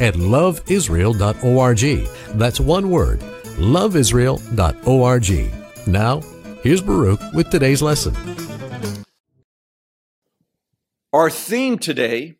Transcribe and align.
at 0.00 0.14
loveisrael.org. 0.14 2.38
That's 2.38 2.60
one 2.60 2.90
word, 2.90 3.20
loveisrael.org. 3.20 5.86
Now, 5.86 6.20
here's 6.62 6.80
Baruch 6.80 7.20
with 7.32 7.50
today's 7.50 7.82
lesson. 7.82 8.14
Our 11.12 11.30
theme 11.30 11.78
today 11.78 12.36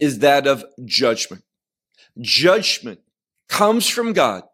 is 0.00 0.20
that 0.20 0.46
of 0.46 0.64
judgment. 0.84 1.44
Judgment 2.20 3.00
comes 3.48 3.88
from 3.88 4.12
God, 4.12 4.44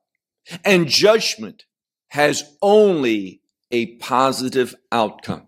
and 0.65 0.89
judgment 0.89 1.65
has 2.09 2.57
only 2.61 3.41
a 3.71 3.97
positive 3.97 4.75
outcome. 4.93 5.47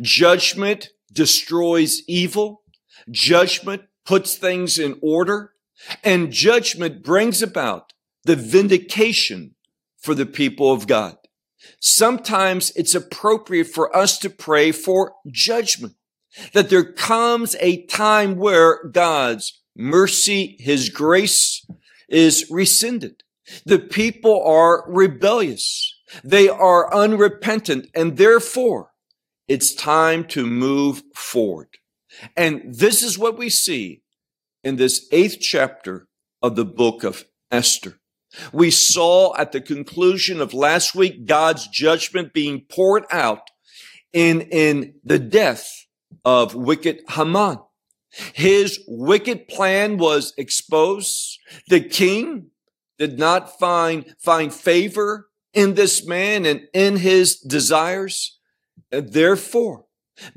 Judgment 0.00 0.90
destroys 1.12 2.02
evil. 2.08 2.62
Judgment 3.10 3.82
puts 4.04 4.36
things 4.36 4.78
in 4.78 4.98
order. 5.02 5.52
And 6.02 6.32
judgment 6.32 7.02
brings 7.02 7.42
about 7.42 7.92
the 8.24 8.36
vindication 8.36 9.54
for 9.98 10.14
the 10.14 10.26
people 10.26 10.72
of 10.72 10.86
God. 10.86 11.16
Sometimes 11.80 12.72
it's 12.76 12.94
appropriate 12.94 13.66
for 13.66 13.94
us 13.94 14.18
to 14.18 14.30
pray 14.30 14.72
for 14.72 15.14
judgment, 15.30 15.94
that 16.52 16.70
there 16.70 16.92
comes 16.92 17.56
a 17.60 17.84
time 17.86 18.36
where 18.36 18.84
God's 18.88 19.60
mercy, 19.76 20.56
His 20.60 20.88
grace 20.88 21.66
is 22.08 22.46
rescinded. 22.50 23.22
The 23.64 23.78
people 23.78 24.42
are 24.44 24.84
rebellious. 24.88 25.94
They 26.24 26.48
are 26.48 26.92
unrepentant 26.94 27.88
and 27.94 28.16
therefore 28.16 28.90
it's 29.48 29.74
time 29.74 30.24
to 30.24 30.46
move 30.46 31.02
forward. 31.14 31.68
And 32.36 32.74
this 32.74 33.02
is 33.02 33.18
what 33.18 33.38
we 33.38 33.50
see 33.50 34.02
in 34.66 34.74
this 34.74 35.06
eighth 35.12 35.38
chapter 35.40 36.08
of 36.42 36.56
the 36.56 36.64
book 36.64 37.04
of 37.04 37.24
Esther. 37.52 38.00
We 38.52 38.72
saw 38.72 39.32
at 39.36 39.52
the 39.52 39.60
conclusion 39.60 40.40
of 40.40 40.52
last 40.52 40.92
week 40.92 41.24
God's 41.24 41.68
judgment 41.68 42.32
being 42.32 42.62
poured 42.68 43.04
out 43.12 43.42
in, 44.12 44.40
in 44.40 44.94
the 45.04 45.20
death 45.20 45.86
of 46.24 46.56
wicked 46.56 47.02
Haman. 47.10 47.58
His 48.34 48.80
wicked 48.88 49.46
plan 49.46 49.98
was 49.98 50.34
exposed. 50.36 51.38
The 51.68 51.80
king 51.80 52.50
did 52.98 53.20
not 53.20 53.60
find, 53.60 54.16
find 54.18 54.52
favor 54.52 55.28
in 55.54 55.74
this 55.74 56.04
man 56.04 56.44
and 56.44 56.62
in 56.74 56.96
his 56.96 57.36
desires. 57.36 58.36
And 58.90 59.12
therefore, 59.12 59.84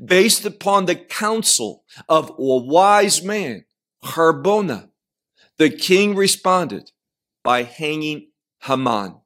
based 0.02 0.44
upon 0.44 0.86
the 0.86 0.94
counsel 0.94 1.82
of 2.08 2.30
a 2.30 2.34
wise 2.38 3.24
man, 3.24 3.64
Harbona. 4.04 4.90
The 5.58 5.70
king 5.70 6.14
responded 6.14 6.90
by 7.42 7.64
hanging 7.64 8.28
Haman. 8.62 9.16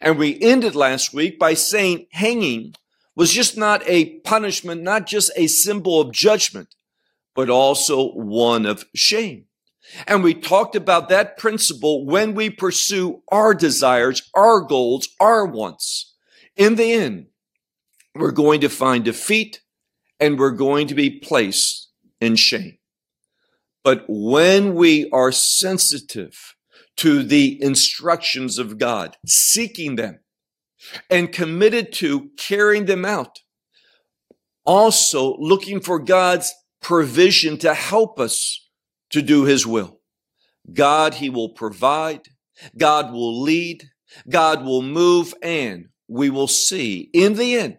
And 0.00 0.18
we 0.18 0.40
ended 0.40 0.74
last 0.74 1.14
week 1.14 1.38
by 1.38 1.54
saying 1.54 2.06
hanging 2.12 2.74
was 3.16 3.32
just 3.32 3.56
not 3.56 3.82
a 3.86 4.18
punishment, 4.20 4.82
not 4.82 5.06
just 5.06 5.30
a 5.36 5.46
symbol 5.46 6.00
of 6.00 6.12
judgment, 6.12 6.74
but 7.34 7.50
also 7.50 8.12
one 8.12 8.66
of 8.66 8.84
shame. 8.94 9.46
And 10.06 10.22
we 10.22 10.34
talked 10.34 10.76
about 10.76 11.08
that 11.08 11.36
principle 11.36 12.04
when 12.04 12.34
we 12.34 12.50
pursue 12.50 13.22
our 13.28 13.54
desires, 13.54 14.30
our 14.34 14.60
goals, 14.60 15.08
our 15.18 15.46
wants. 15.46 16.14
In 16.56 16.76
the 16.76 16.92
end, 16.92 17.26
we're 18.14 18.30
going 18.30 18.60
to 18.60 18.68
find 18.68 19.04
defeat 19.04 19.60
and 20.18 20.38
we're 20.38 20.50
going 20.50 20.86
to 20.88 20.94
be 20.94 21.10
placed 21.10 21.88
in 22.20 22.36
shame. 22.36 22.78
But 23.82 24.04
when 24.08 24.74
we 24.74 25.08
are 25.10 25.32
sensitive 25.32 26.54
to 26.98 27.22
the 27.22 27.62
instructions 27.62 28.58
of 28.58 28.78
God, 28.78 29.16
seeking 29.26 29.96
them, 29.96 30.20
and 31.08 31.32
committed 31.32 31.92
to 31.94 32.30
carrying 32.36 32.86
them 32.86 33.04
out, 33.04 33.40
also 34.64 35.36
looking 35.38 35.80
for 35.80 35.98
God's 35.98 36.52
provision 36.80 37.58
to 37.58 37.74
help 37.74 38.18
us 38.18 38.68
to 39.10 39.22
do 39.22 39.44
his 39.44 39.66
will. 39.66 40.00
God, 40.72 41.14
he 41.14 41.30
will 41.30 41.50
provide. 41.50 42.28
God 42.76 43.12
will 43.12 43.42
lead. 43.42 43.90
God 44.28 44.64
will 44.64 44.82
move 44.82 45.34
and 45.42 45.86
we 46.08 46.30
will 46.30 46.48
see 46.48 47.08
in 47.12 47.34
the 47.34 47.56
end 47.56 47.78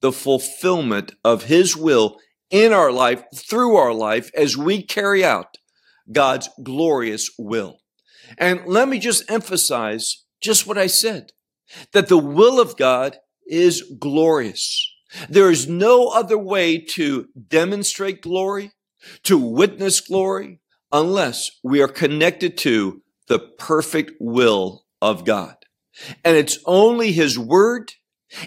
the 0.00 0.12
fulfillment 0.12 1.12
of 1.24 1.44
his 1.44 1.76
will 1.76 2.18
in 2.50 2.72
our 2.72 2.90
life, 2.90 3.22
through 3.34 3.76
our 3.76 3.92
life, 3.92 4.30
as 4.34 4.56
we 4.56 4.82
carry 4.82 5.24
out 5.24 5.58
God's 6.10 6.48
glorious 6.62 7.30
will. 7.38 7.78
And 8.36 8.62
let 8.66 8.88
me 8.88 8.98
just 8.98 9.30
emphasize 9.30 10.24
just 10.40 10.66
what 10.66 10.78
I 10.78 10.86
said, 10.86 11.32
that 11.92 12.08
the 12.08 12.18
will 12.18 12.60
of 12.60 12.76
God 12.76 13.18
is 13.46 13.82
glorious. 13.98 14.86
There 15.28 15.50
is 15.50 15.68
no 15.68 16.08
other 16.08 16.38
way 16.38 16.78
to 16.78 17.28
demonstrate 17.48 18.22
glory, 18.22 18.72
to 19.24 19.38
witness 19.38 20.00
glory, 20.00 20.60
unless 20.92 21.50
we 21.62 21.82
are 21.82 21.88
connected 21.88 22.56
to 22.58 23.02
the 23.26 23.38
perfect 23.38 24.12
will 24.20 24.84
of 25.00 25.24
God. 25.24 25.56
And 26.24 26.36
it's 26.36 26.58
only 26.66 27.12
His 27.12 27.38
Word, 27.38 27.92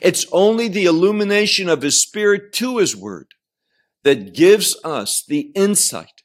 it's 0.01 0.25
only 0.31 0.67
the 0.67 0.85
illumination 0.85 1.67
of 1.67 1.81
His 1.81 2.01
Spirit 2.01 2.53
to 2.53 2.77
His 2.77 2.95
Word 2.95 3.33
that 4.03 4.33
gives 4.33 4.77
us 4.83 5.23
the 5.27 5.51
insight, 5.55 6.23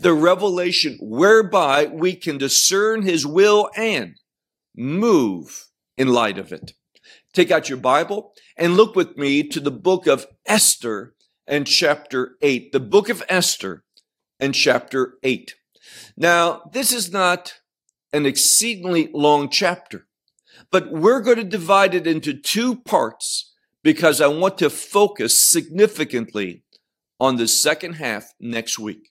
the 0.00 0.14
revelation 0.14 0.98
whereby 1.00 1.86
we 1.86 2.14
can 2.14 2.38
discern 2.38 3.02
his 3.02 3.26
will 3.26 3.70
and 3.76 4.16
move 4.76 5.66
in 5.96 6.08
light 6.08 6.38
of 6.38 6.52
it. 6.52 6.72
Take 7.32 7.50
out 7.50 7.68
your 7.68 7.78
Bible 7.78 8.32
and 8.56 8.76
look 8.76 8.94
with 8.94 9.16
me 9.16 9.42
to 9.48 9.60
the 9.60 9.70
book 9.70 10.06
of 10.06 10.26
Esther 10.46 11.14
and 11.46 11.66
chapter 11.66 12.36
8. 12.42 12.72
The 12.72 12.80
book 12.80 13.08
of 13.08 13.22
Esther 13.28 13.84
and 14.40 14.54
chapter 14.54 15.14
8. 15.22 15.54
Now, 16.16 16.62
this 16.72 16.92
is 16.92 17.12
not 17.12 17.54
an 18.12 18.26
exceedingly 18.26 19.10
long 19.12 19.50
chapter, 19.50 20.06
but 20.70 20.90
we're 20.90 21.20
going 21.20 21.36
to 21.36 21.44
divide 21.44 21.94
it 21.94 22.06
into 22.06 22.32
two 22.32 22.76
parts 22.76 23.52
because 23.82 24.20
I 24.20 24.26
want 24.26 24.58
to 24.58 24.70
focus 24.70 25.40
significantly 25.40 26.64
on 27.18 27.36
the 27.36 27.48
second 27.48 27.94
half 27.94 28.32
next 28.40 28.78
week. 28.78 29.10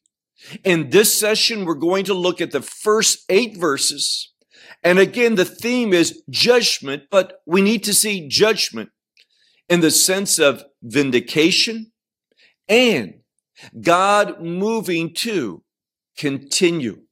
In 0.64 0.90
this 0.90 1.14
session, 1.14 1.66
we're 1.66 1.76
going 1.76 2.06
to 2.06 2.14
look 2.14 2.42
at 2.42 2.52
the 2.52 2.62
first 2.62 3.26
eight 3.30 3.58
verses. 3.58 4.34
And 4.84 5.00
again, 5.00 5.36
the 5.36 5.46
theme 5.46 5.94
is 5.94 6.22
judgment, 6.30 7.04
but 7.10 7.42
we 7.46 7.62
need 7.62 7.84
to 7.86 7.94
see 7.94 8.28
judgment 8.28 8.90
in 9.70 9.80
the 9.82 9.92
sense 9.92 10.38
of 10.38 10.64
vindication 10.84 11.92
and 12.68 13.22
God 13.80 14.42
moving 14.42 15.14
to 15.16 15.64
continue 16.18 17.04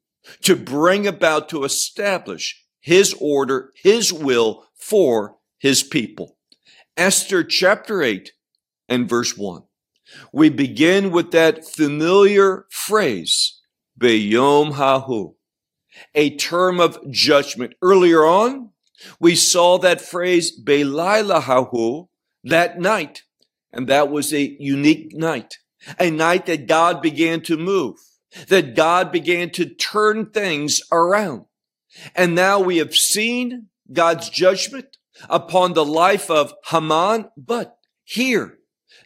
to 0.42 0.56
bring 0.56 1.08
about 1.08 1.50
to 1.50 1.64
establish 1.64 2.64
his 2.80 3.16
order, 3.20 3.72
his 3.82 4.12
will 4.12 4.66
for 4.76 5.38
his 5.58 5.84
people. 5.84 6.38
Esther 6.98 7.44
chapter 7.44 8.04
8 8.04 8.32
and 8.90 9.10
verse 9.10 9.38
1 9.38 9.64
we 10.32 10.50
begin 10.50 11.12
with 11.12 11.32
that 11.32 11.66
familiar 11.66 12.66
phrase, 12.70 13.60
Beyom 14.00 14.74
Hahu, 14.74 15.36
a 16.16 16.36
term 16.36 16.80
of 16.80 17.00
judgment. 17.12 17.74
Earlier 17.82 18.26
on, 18.26 18.70
we 19.20 19.36
saw 19.36 19.78
that 19.80 20.02
phrase, 20.02 20.52
Belaila 20.60 21.44
Hahu, 21.44 22.08
that 22.44 22.80
night. 22.80 23.24
And 23.72 23.88
that 23.88 24.10
was 24.10 24.34
a 24.34 24.56
unique 24.60 25.16
night, 25.16 25.58
a 26.00 26.12
night 26.12 26.46
that 26.46 26.68
God 26.68 27.02
began 27.02 27.42
to 27.42 27.58
move, 27.58 27.98
that 28.48 28.76
God 28.76 29.12
began 29.12 29.50
to 29.52 29.66
turn 29.66 30.28
things 30.28 30.82
around. 30.92 31.46
And 32.16 32.36
now 32.36 32.60
we 32.60 32.78
have 32.78 32.96
seen 32.96 33.68
God's 33.92 34.30
judgment 34.30 34.98
upon 35.30 35.74
the 35.74 35.86
life 35.86 36.30
of 36.30 36.54
Haman, 36.66 37.30
but 37.38 37.78
here 38.04 38.60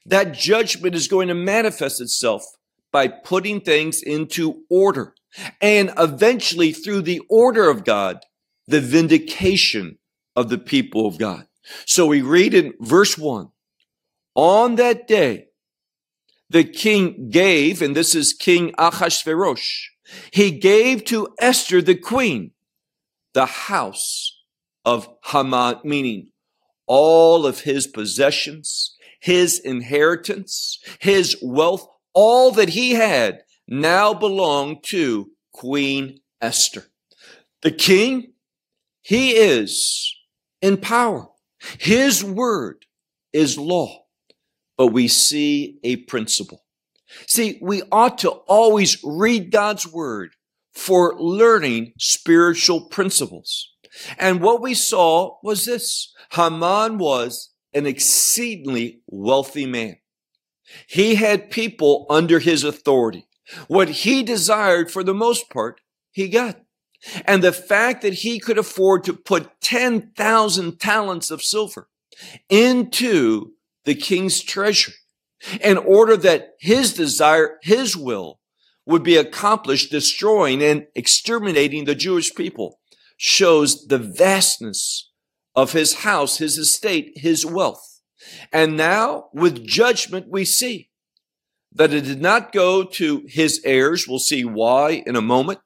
that 0.08 0.34
judgment 0.34 0.96
is 0.96 1.08
going 1.08 1.28
to 1.28 1.34
manifest 1.34 2.02
itself 2.02 2.44
by 2.92 3.08
putting 3.08 3.62
things 3.62 4.02
into 4.02 4.64
order. 4.70 5.14
And 5.62 5.92
eventually, 5.98 6.72
through 6.72 7.02
the 7.04 7.22
order 7.30 7.70
of 7.70 7.84
God, 7.84 8.26
the 8.68 8.82
vindication 8.82 10.00
of 10.36 10.50
the 10.50 10.58
people 10.58 11.06
of 11.06 11.18
God. 11.18 11.48
So 11.86 12.06
we 12.06 12.22
read 12.22 12.54
in 12.54 12.74
verse 12.80 13.18
one, 13.18 13.50
on 14.36 14.76
that 14.76 15.08
day, 15.08 15.48
the 16.50 16.64
king 16.64 17.30
gave, 17.30 17.82
and 17.82 17.96
this 17.96 18.16
is 18.16 18.34
King 18.34 18.72
Achashverosh, 18.74 19.88
he 20.32 20.52
gave 20.52 21.04
to 21.06 21.28
Esther 21.40 21.82
the 21.82 21.96
queen 21.96 22.52
the 23.34 23.46
house 23.46 24.42
of 24.86 25.10
Haman, 25.26 25.80
meaning 25.84 26.30
all 26.88 27.46
of 27.46 27.62
his 27.62 27.86
possessions, 27.86 28.96
his 29.20 29.60
inheritance, 29.60 30.80
his 31.00 31.38
wealth, 31.42 31.88
all 32.14 32.52
that 32.52 32.70
he 32.70 32.92
had 32.92 33.42
now 33.68 34.14
belonged 34.14 34.84
to 34.84 35.32
Queen 35.54 36.20
Esther. 36.42 36.86
The 37.62 37.72
king, 37.72 38.34
he 39.02 39.32
is 39.32 40.14
in 40.62 40.78
power. 40.78 41.28
His 41.80 42.24
word 42.24 42.86
is 43.34 43.58
law, 43.58 44.06
but 44.78 44.88
we 44.88 45.08
see 45.08 45.80
a 45.84 45.98
principle. 45.98 46.64
See, 47.28 47.58
we 47.62 47.84
ought 47.92 48.18
to 48.20 48.30
always 48.30 48.98
read 49.04 49.52
God's 49.52 49.88
word 49.88 50.32
for 50.74 51.16
learning 51.20 51.94
spiritual 51.98 52.82
principles. 52.82 53.74
And 54.18 54.42
what 54.42 54.62
we 54.62 54.74
saw 54.74 55.38
was 55.42 55.66
this. 55.66 56.14
Haman 56.32 56.98
was 56.98 57.52
an 57.74 57.86
exceedingly 57.86 59.02
wealthy 59.08 59.66
man. 59.66 59.98
He 60.88 61.16
had 61.16 61.52
people 61.52 62.06
under 62.10 62.40
his 62.40 62.64
authority. 62.64 63.28
What 63.68 63.90
he 63.90 64.24
desired 64.24 64.92
for 64.92 65.04
the 65.04 65.14
most 65.14 65.50
part, 65.50 65.82
he 66.12 66.28
got. 66.28 66.62
And 67.26 67.44
the 67.44 67.54
fact 67.54 68.02
that 68.02 68.16
he 68.16 68.40
could 68.40 68.58
afford 68.58 69.04
to 69.06 69.14
put 69.14 69.62
10,000 69.62 70.80
talents 70.80 71.32
of 71.32 71.44
silver 71.44 71.88
into 72.50 73.54
the 73.86 73.96
king's 73.96 74.42
treasury 74.42 74.96
in 75.62 75.78
order 75.78 76.18
that 76.18 76.56
his 76.60 76.94
desire, 76.94 77.60
his 77.62 77.96
will 77.96 78.40
would 78.86 79.04
be 79.04 79.18
accomplished, 79.18 79.92
destroying 79.92 80.64
and 80.64 80.88
exterminating 80.96 81.86
the 81.86 81.96
Jewish 81.96 82.34
people 82.34 82.80
shows 83.18 83.88
the 83.88 83.98
vastness 83.98 85.07
of 85.58 85.72
his 85.72 85.96
house, 85.96 86.38
his 86.38 86.60
estate, 86.60 87.14
his 87.16 87.44
wealth. 87.44 88.00
And 88.54 88.78
now 88.78 89.26
with 89.34 89.66
judgment, 89.66 90.28
we 90.30 90.46
see 90.46 90.92
that 91.74 91.92
it 91.92 92.02
did 92.02 92.22
not 92.22 92.52
go 92.52 92.84
to 92.84 93.24
his 93.28 93.60
heirs. 93.66 94.08
We'll 94.08 94.20
see 94.20 94.46
why 94.46 95.04
in 95.06 95.16
a 95.16 95.22
moment, 95.22 95.60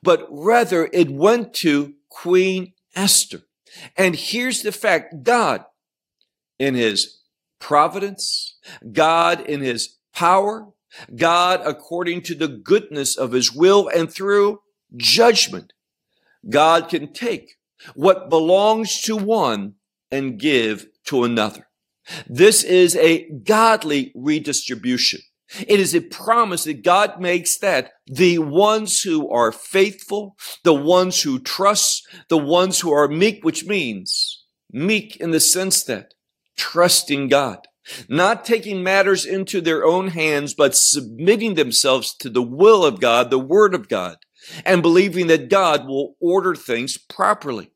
but 0.00 0.26
rather 0.30 0.88
it 0.92 1.10
went 1.10 1.54
to 1.54 1.94
Queen 2.08 2.72
Esther. 2.94 3.42
And 3.96 4.14
here's 4.14 4.62
the 4.62 4.72
fact 4.72 5.24
God, 5.24 5.64
in 6.58 6.74
his 6.76 7.18
providence, 7.58 8.58
God 8.92 9.40
in 9.40 9.60
his 9.60 9.96
power, 10.14 10.68
God 11.14 11.62
according 11.64 12.22
to 12.22 12.36
the 12.36 12.48
goodness 12.48 13.16
of 13.16 13.32
his 13.32 13.52
will 13.52 13.88
and 13.88 14.10
through 14.10 14.60
judgment, 14.96 15.72
God 16.48 16.88
can 16.88 17.12
take 17.12 17.55
what 17.94 18.30
belongs 18.30 19.00
to 19.02 19.16
one 19.16 19.74
and 20.10 20.38
give 20.38 20.86
to 21.06 21.24
another. 21.24 21.68
This 22.28 22.62
is 22.62 22.96
a 22.96 23.28
godly 23.44 24.12
redistribution. 24.14 25.20
It 25.66 25.78
is 25.78 25.94
a 25.94 26.00
promise 26.00 26.64
that 26.64 26.82
God 26.82 27.20
makes 27.20 27.58
that 27.58 27.92
the 28.06 28.38
ones 28.38 29.00
who 29.02 29.30
are 29.30 29.52
faithful, 29.52 30.36
the 30.64 30.74
ones 30.74 31.22
who 31.22 31.38
trust, 31.38 32.06
the 32.28 32.38
ones 32.38 32.80
who 32.80 32.92
are 32.92 33.08
meek, 33.08 33.44
which 33.44 33.64
means 33.64 34.44
meek 34.72 35.16
in 35.16 35.30
the 35.30 35.40
sense 35.40 35.84
that 35.84 36.14
trusting 36.56 37.28
God, 37.28 37.66
not 38.08 38.44
taking 38.44 38.82
matters 38.82 39.24
into 39.24 39.60
their 39.60 39.84
own 39.84 40.08
hands, 40.08 40.52
but 40.54 40.74
submitting 40.74 41.54
themselves 41.54 42.14
to 42.16 42.28
the 42.28 42.42
will 42.42 42.84
of 42.84 43.00
God, 43.00 43.30
the 43.30 43.38
word 43.38 43.74
of 43.74 43.88
God, 43.88 44.16
and 44.64 44.82
believing 44.82 45.26
that 45.28 45.48
God 45.50 45.86
will 45.86 46.16
order 46.20 46.54
things 46.54 46.98
properly. 46.98 47.72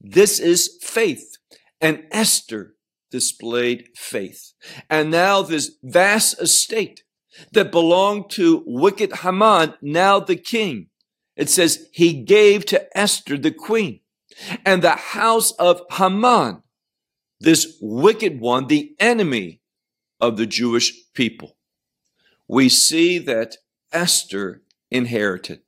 This 0.00 0.38
is 0.38 0.78
faith. 0.82 1.36
And 1.80 2.04
Esther 2.10 2.74
displayed 3.10 3.88
faith. 3.96 4.52
And 4.88 5.10
now 5.10 5.42
this 5.42 5.76
vast 5.82 6.40
estate 6.40 7.02
that 7.52 7.72
belonged 7.72 8.30
to 8.30 8.62
wicked 8.66 9.12
Haman, 9.16 9.74
now 9.82 10.20
the 10.20 10.36
king, 10.36 10.88
it 11.36 11.48
says 11.50 11.88
he 11.92 12.22
gave 12.22 12.64
to 12.66 12.98
Esther 12.98 13.36
the 13.36 13.50
queen 13.50 14.00
and 14.64 14.82
the 14.82 14.96
house 14.96 15.52
of 15.52 15.82
Haman, 15.92 16.62
this 17.40 17.76
wicked 17.80 18.40
one, 18.40 18.66
the 18.66 18.94
enemy 18.98 19.60
of 20.20 20.36
the 20.36 20.46
Jewish 20.46 20.92
people. 21.14 21.56
We 22.48 22.68
see 22.68 23.18
that 23.18 23.56
Esther 23.92 24.62
inherited 24.90 25.60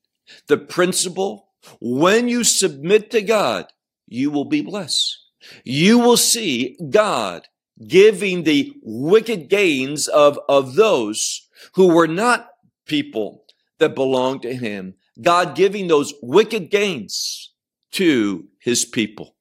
the 0.47 0.59
principle 0.59 1.49
when 1.81 2.29
you 2.29 2.45
submit 2.45 3.11
to 3.11 3.23
God, 3.23 3.67
you 4.07 4.31
will 4.31 4.45
be 4.45 4.61
blessed 4.61 5.19
you 5.65 5.99
will 5.99 6.17
see 6.17 6.77
God 6.91 7.49
giving 7.87 8.43
the 8.43 8.73
wicked 8.83 9.49
gains 9.49 10.09
of, 10.09 10.39
of 10.49 10.75
those 10.75 11.49
who 11.75 11.95
were 11.95 12.09
not 12.09 12.49
people 12.87 13.45
that 13.79 13.95
belonged 13.95 14.43
to 14.43 14.55
him. 14.55 14.95
God 15.21 15.55
giving 15.55 15.89
those 15.89 16.15
wicked 16.23 16.71
gains 16.71 17.53
to 17.93 18.49
his 18.59 18.85
people. 18.85 19.37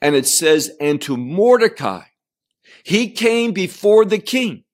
And 0.00 0.14
it 0.16 0.26
says, 0.26 0.72
and 0.80 1.00
to 1.02 1.16
Mordecai, 1.16 2.02
he 2.84 3.10
came 3.10 3.52
before 3.52 4.04
the 4.04 4.18
king 4.18 4.64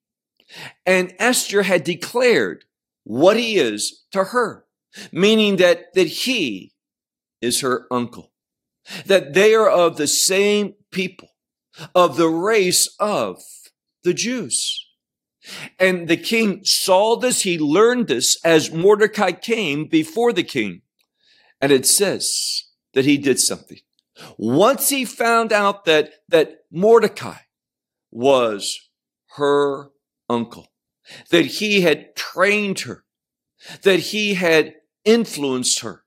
and 0.85 1.13
Esther 1.19 1.61
had 1.61 1.83
declared 1.83 2.65
what 3.03 3.37
he 3.37 3.57
is 3.57 4.03
to 4.11 4.25
her, 4.25 4.65
meaning 5.11 5.57
that, 5.57 5.93
that 5.93 6.07
he 6.07 6.73
is 7.41 7.61
her 7.61 7.87
uncle 7.91 8.31
that 9.05 9.33
they 9.33 9.53
are 9.53 9.69
of 9.69 9.97
the 9.97 10.07
same 10.07 10.75
people, 10.91 11.29
of 11.93 12.17
the 12.17 12.29
race 12.29 12.93
of 12.99 13.41
the 14.03 14.13
Jews. 14.13 14.85
And 15.79 16.07
the 16.07 16.17
king 16.17 16.61
saw 16.63 17.15
this, 17.15 17.41
he 17.41 17.57
learned 17.57 18.07
this 18.07 18.37
as 18.43 18.71
Mordecai 18.71 19.31
came 19.31 19.85
before 19.85 20.33
the 20.33 20.43
king. 20.43 20.81
And 21.61 21.71
it 21.71 21.85
says 21.85 22.65
that 22.93 23.05
he 23.05 23.17
did 23.17 23.39
something. 23.39 23.79
Once 24.37 24.89
he 24.89 25.05
found 25.05 25.53
out 25.53 25.85
that, 25.85 26.11
that 26.27 26.59
Mordecai 26.71 27.37
was 28.11 28.89
her 29.35 29.89
uncle, 30.29 30.67
that 31.31 31.45
he 31.45 31.81
had 31.81 32.15
trained 32.15 32.81
her, 32.81 33.05
that 33.83 33.99
he 33.99 34.33
had 34.33 34.73
influenced 35.09 35.79
her, 35.79 36.03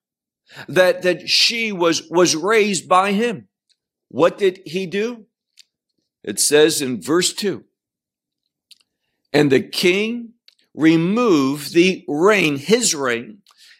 that, 0.68 1.02
that 1.02 1.28
she 1.28 1.72
was, 1.72 2.08
was 2.10 2.36
raised 2.36 2.88
by 2.88 3.12
him. 3.12 3.48
What 4.08 4.38
did 4.38 4.60
he 4.66 4.86
do? 4.86 5.26
It 6.22 6.38
says 6.38 6.80
in 6.80 7.02
verse 7.02 7.32
two, 7.32 7.64
and 9.32 9.50
the 9.50 9.62
king 9.62 10.34
removed 10.74 11.74
the 11.74 12.04
ring, 12.06 12.58
his 12.58 12.94
ring, 12.94 13.38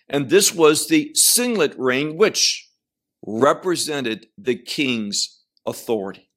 and 0.08 0.28
this 0.28 0.54
was 0.54 0.88
the 0.88 1.12
signet 1.14 1.74
ring, 1.78 2.16
which 2.16 2.68
represented 3.24 4.26
the 4.36 4.56
king's 4.56 5.42
authority. 5.64 6.30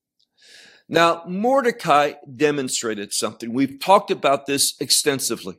Now, 0.87 1.23
Mordecai 1.27 2.13
demonstrated 2.35 3.11
something. 3.11 3.51
We've 3.51 3.79
talked 3.79 4.11
about 4.11 4.45
this 4.45 4.75
extensively. 4.79 5.55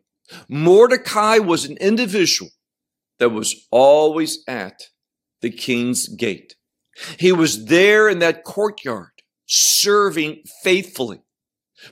Mordecai 0.49 1.39
was 1.39 1.65
an 1.65 1.77
individual 1.79 2.51
that 3.19 3.31
was 3.31 3.67
always 3.71 4.43
at 4.47 4.83
the 5.41 5.51
king's 5.51 6.09
gate. 6.09 6.55
He 7.19 7.33
was 7.33 7.67
there 7.67 8.09
in 8.09 8.21
that 8.21 8.45
courtyard, 8.45 9.11
serving 9.47 10.43
faithfully, 10.63 11.23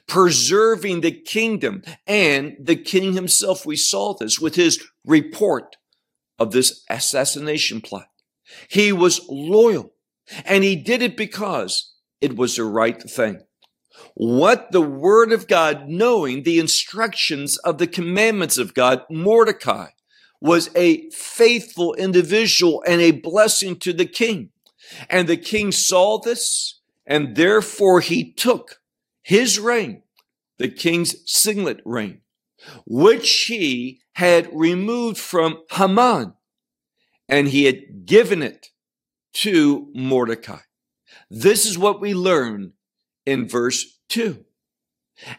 preserving 0.07 1.01
the 1.01 1.13
kingdom 1.13 1.83
and 2.07 2.57
the 2.61 2.77
king 2.77 3.13
himself. 3.13 3.67
We 3.67 3.77
saw 3.77 4.15
this 4.15 4.39
with 4.39 4.55
his 4.55 4.83
report 5.05 5.77
of 6.39 6.53
this 6.53 6.85
assassination 6.89 7.81
plot. 7.81 8.09
He 8.69 8.93
was 8.93 9.27
loyal 9.29 9.93
and 10.45 10.65
he 10.65 10.77
did 10.77 11.03
it 11.03 11.17
because 11.17 11.95
it 12.21 12.37
was 12.37 12.57
the 12.57 12.65
right 12.65 13.01
thing. 13.03 13.41
What 14.15 14.73
the 14.73 14.81
word 14.81 15.33
of 15.33 15.47
God, 15.47 15.89
knowing 15.89 16.43
the 16.43 16.59
instructions 16.59 17.59
of 17.59 17.79
the 17.79 17.87
commandments 17.87 18.59
of 18.59 18.75
God, 18.75 19.03
Mordecai 19.11 19.89
was 20.45 20.69
a 20.77 21.09
faithful 21.09 21.95
individual 21.95 22.85
and 22.87 23.01
a 23.01 23.13
blessing 23.13 23.75
to 23.75 23.95
the 23.95 24.05
king. 24.05 24.51
And 25.09 25.27
the 25.27 25.39
king 25.39 25.73
saw 25.73 26.19
this, 26.19 26.83
and 27.07 27.35
therefore 27.35 28.03
he 28.03 28.31
took 28.31 28.83
his 29.23 29.59
ring, 29.59 30.03
the 30.59 30.69
king's 30.69 31.17
signet 31.25 31.81
ring, 31.87 32.21
which 32.85 33.47
he 33.47 34.03
had 34.17 34.51
removed 34.53 35.17
from 35.17 35.63
Haman, 35.71 36.35
and 37.27 37.49
he 37.49 37.65
had 37.65 38.05
given 38.05 38.43
it 38.43 38.67
to 39.33 39.91
Mordecai. 39.95 40.61
This 41.31 41.65
is 41.65 41.79
what 41.79 42.03
we 42.03 42.13
learn 42.13 42.75
in 43.25 43.49
verse 43.49 43.99
2. 44.11 44.45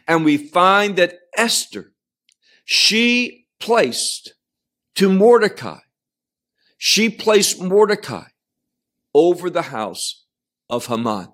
And 0.08 0.24
we 0.24 0.36
find 0.36 0.96
that 0.96 1.14
Esther, 1.36 1.92
she 2.64 3.46
placed 3.60 4.32
to 4.96 5.12
Mordecai, 5.12 5.78
she 6.76 7.08
placed 7.08 7.60
Mordecai 7.60 8.24
over 9.14 9.48
the 9.48 9.62
house 9.62 10.24
of 10.68 10.86
Haman. 10.86 11.28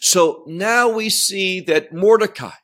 So 0.00 0.44
now 0.46 0.88
we 0.88 1.08
see 1.10 1.60
that 1.60 1.92
Mordecai, 1.92 2.56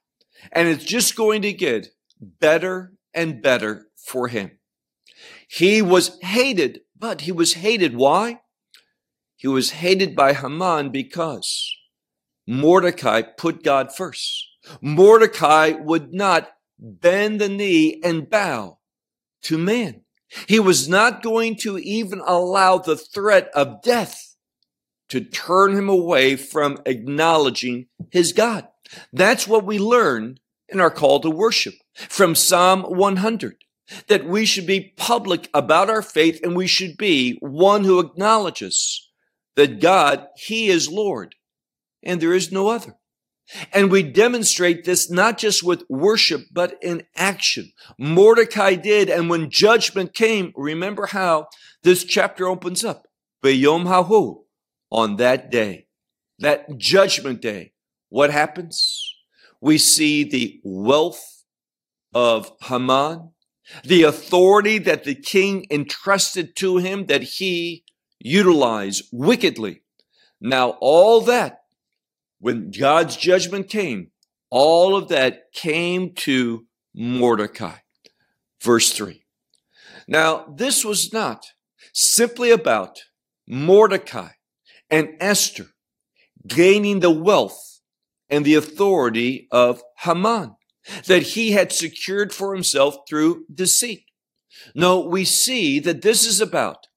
and 0.51 0.69
it's 0.69 0.85
just 0.85 1.17
going 1.17 1.43
to 1.43 1.53
get 1.53 1.89
better 2.21 2.95
and 3.15 3.43
better 3.43 3.89
for 3.97 4.29
him. 4.29 4.59
He 5.49 5.83
was 5.83 6.19
hated, 6.23 6.81
but 6.99 7.23
he 7.23 7.33
was 7.33 7.55
hated. 7.55 7.97
Why? 7.97 8.41
He 9.37 9.49
was 9.49 9.71
hated 9.71 10.17
by 10.17 10.33
Haman 10.33 10.91
because 10.91 11.75
Mordecai 12.47 13.23
put 13.23 13.63
God 13.63 13.95
first. 13.95 14.47
Mordecai 14.81 15.73
would 15.73 16.15
not 16.15 16.49
bend 16.79 17.41
the 17.41 17.49
knee 17.49 18.01
and 18.03 18.31
bow 18.31 18.79
to 19.43 19.59
man. 19.59 20.02
He 20.47 20.61
was 20.61 20.89
not 20.89 21.23
going 21.23 21.57
to 21.57 21.79
even 21.79 22.21
allow 22.27 22.79
the 22.79 22.97
threat 22.97 23.51
of 23.55 23.83
death 23.83 24.37
to 25.09 25.21
turn 25.21 25.77
him 25.77 25.89
away 25.89 26.37
from 26.37 26.79
acknowledging 26.87 27.87
his 28.11 28.33
God. 28.33 28.67
That's 29.13 29.47
what 29.47 29.65
we 29.65 29.79
learn 29.79 30.39
in 30.69 30.81
our 30.81 30.91
call 30.91 31.21
to 31.21 31.31
worship 31.31 31.75
from 32.09 32.35
Psalm 32.35 32.83
100 32.83 33.57
that 34.09 34.25
we 34.25 34.47
should 34.47 34.67
be 34.67 34.95
public 34.97 35.51
about 35.53 35.91
our 35.91 36.03
faith 36.03 36.41
and 36.43 36.57
we 36.57 36.67
should 36.67 36.97
be 36.97 37.37
one 37.41 37.85
who 37.85 37.99
acknowledges 37.99 39.11
that 39.57 39.81
God, 39.81 40.27
He 40.37 40.69
is 40.69 40.89
Lord 40.89 41.35
and 42.03 42.21
there 42.21 42.33
is 42.33 42.51
no 42.51 42.69
other. 42.69 42.97
And 43.73 43.91
we 43.91 44.03
demonstrate 44.03 44.85
this 44.85 45.11
not 45.11 45.39
just 45.39 45.63
with 45.63 45.85
worship, 45.89 46.43
but 46.53 46.79
in 46.83 47.05
action. 47.17 47.73
Mordecai 47.99 48.75
did. 48.75 49.11
And 49.11 49.29
when 49.29 49.51
judgment 49.51 50.15
came, 50.15 50.53
remember 50.57 51.07
how 51.07 51.49
this 51.83 52.05
chapter 52.05 52.47
opens 52.47 52.85
up. 52.85 53.07
Beyom 53.43 53.87
Hahu, 53.87 54.45
on 54.91 55.17
that 55.17 55.51
day, 55.51 55.87
that 56.39 56.79
judgment 56.79 57.43
day, 57.43 57.73
what 58.09 58.31
happens? 58.31 59.03
We 59.61 59.79
see 59.79 60.25
the 60.25 60.61
wealth 60.63 61.45
of 62.15 62.53
Haman, 62.63 63.31
the 63.85 64.03
authority 64.03 64.79
that 64.79 65.05
the 65.05 65.15
king 65.15 65.67
entrusted 65.71 66.55
to 66.57 66.77
him 66.79 67.07
that 67.07 67.23
he 67.23 67.85
utilized 68.19 69.05
wickedly. 69.13 69.83
Now, 70.41 70.77
all 70.81 71.21
that 71.23 71.62
when 72.43 72.73
God's 72.73 73.17
judgment 73.17 73.69
came, 73.69 74.11
all 74.51 74.97
of 74.97 75.09
that 75.09 75.53
came 75.55 76.13
to 76.15 76.67
Mordecai. 76.93 77.77
Verse 78.61 78.91
3. 78.91 79.25
Now, 80.09 80.53
this 80.57 80.85
was 80.85 81.13
not 81.13 81.47
simply 81.93 82.51
about 82.51 82.99
Mordecai 83.47 84.31
and 84.91 85.11
Esther 85.21 85.69
gaining 86.45 86.99
the 86.99 87.13
wealth 87.13 87.81
and 88.29 88.45
the 88.45 88.57
authority 88.57 89.47
of 89.53 89.81
Haman 89.99 90.57
that 91.07 91.23
he 91.23 91.53
had 91.53 91.71
secured 91.71 92.33
for 92.33 92.55
himself 92.55 92.97
through 93.09 93.45
deceit. 93.55 94.07
No, 94.75 94.99
we 94.99 95.25
see 95.25 95.79
that 95.79 96.03
this 96.03 96.27
is 96.27 96.41
about 96.41 96.89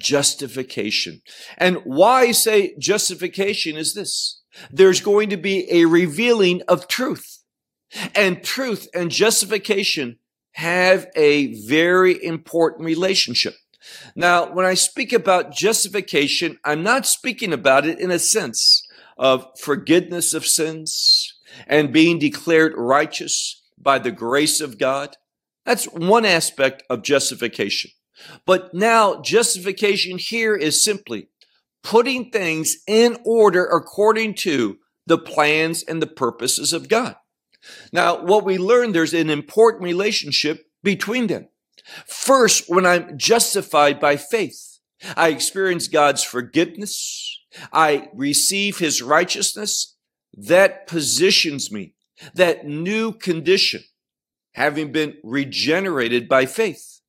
justification. 0.00 1.22
And 1.58 1.78
why 1.84 2.22
I 2.22 2.32
say 2.32 2.74
justification 2.78 3.76
is 3.76 3.94
this 3.94 4.40
there's 4.70 5.00
going 5.00 5.30
to 5.30 5.36
be 5.36 5.70
a 5.70 5.84
revealing 5.84 6.62
of 6.68 6.88
truth. 6.88 7.38
And 8.14 8.42
truth 8.42 8.88
and 8.94 9.10
justification 9.10 10.18
have 10.52 11.06
a 11.16 11.54
very 11.66 12.22
important 12.24 12.84
relationship. 12.84 13.54
Now, 14.14 14.52
when 14.52 14.66
I 14.66 14.74
speak 14.74 15.12
about 15.12 15.52
justification, 15.52 16.58
I'm 16.64 16.82
not 16.82 17.06
speaking 17.06 17.52
about 17.52 17.86
it 17.86 17.98
in 17.98 18.10
a 18.10 18.18
sense 18.18 18.86
of 19.16 19.46
forgiveness 19.58 20.34
of 20.34 20.46
sins 20.46 21.34
and 21.66 21.92
being 21.92 22.18
declared 22.18 22.74
righteous 22.76 23.62
by 23.78 23.98
the 23.98 24.12
grace 24.12 24.60
of 24.60 24.78
God. 24.78 25.16
That's 25.64 25.86
one 25.86 26.24
aspect 26.24 26.82
of 26.88 27.02
justification. 27.02 27.90
But 28.46 28.74
now 28.74 29.20
justification 29.20 30.18
here 30.18 30.54
is 30.56 30.82
simply 30.82 31.28
putting 31.82 32.30
things 32.30 32.76
in 32.86 33.18
order 33.24 33.64
according 33.64 34.34
to 34.34 34.78
the 35.06 35.18
plans 35.18 35.82
and 35.82 36.02
the 36.02 36.06
purposes 36.06 36.72
of 36.72 36.88
God. 36.88 37.16
Now, 37.92 38.22
what 38.22 38.44
we 38.44 38.58
learn, 38.58 38.92
there's 38.92 39.14
an 39.14 39.30
important 39.30 39.82
relationship 39.82 40.66
between 40.82 41.26
them. 41.26 41.48
First, 42.06 42.64
when 42.68 42.86
I'm 42.86 43.18
justified 43.18 44.00
by 44.00 44.16
faith, 44.16 44.78
I 45.16 45.28
experience 45.28 45.88
God's 45.88 46.22
forgiveness. 46.22 47.38
I 47.72 48.08
receive 48.14 48.78
his 48.78 49.02
righteousness. 49.02 49.96
That 50.32 50.86
positions 50.86 51.72
me, 51.72 51.94
that 52.34 52.64
new 52.66 53.12
condition, 53.12 53.82
having 54.52 54.92
been 54.92 55.16
regenerated 55.24 56.28
by 56.28 56.46
faith. 56.46 56.99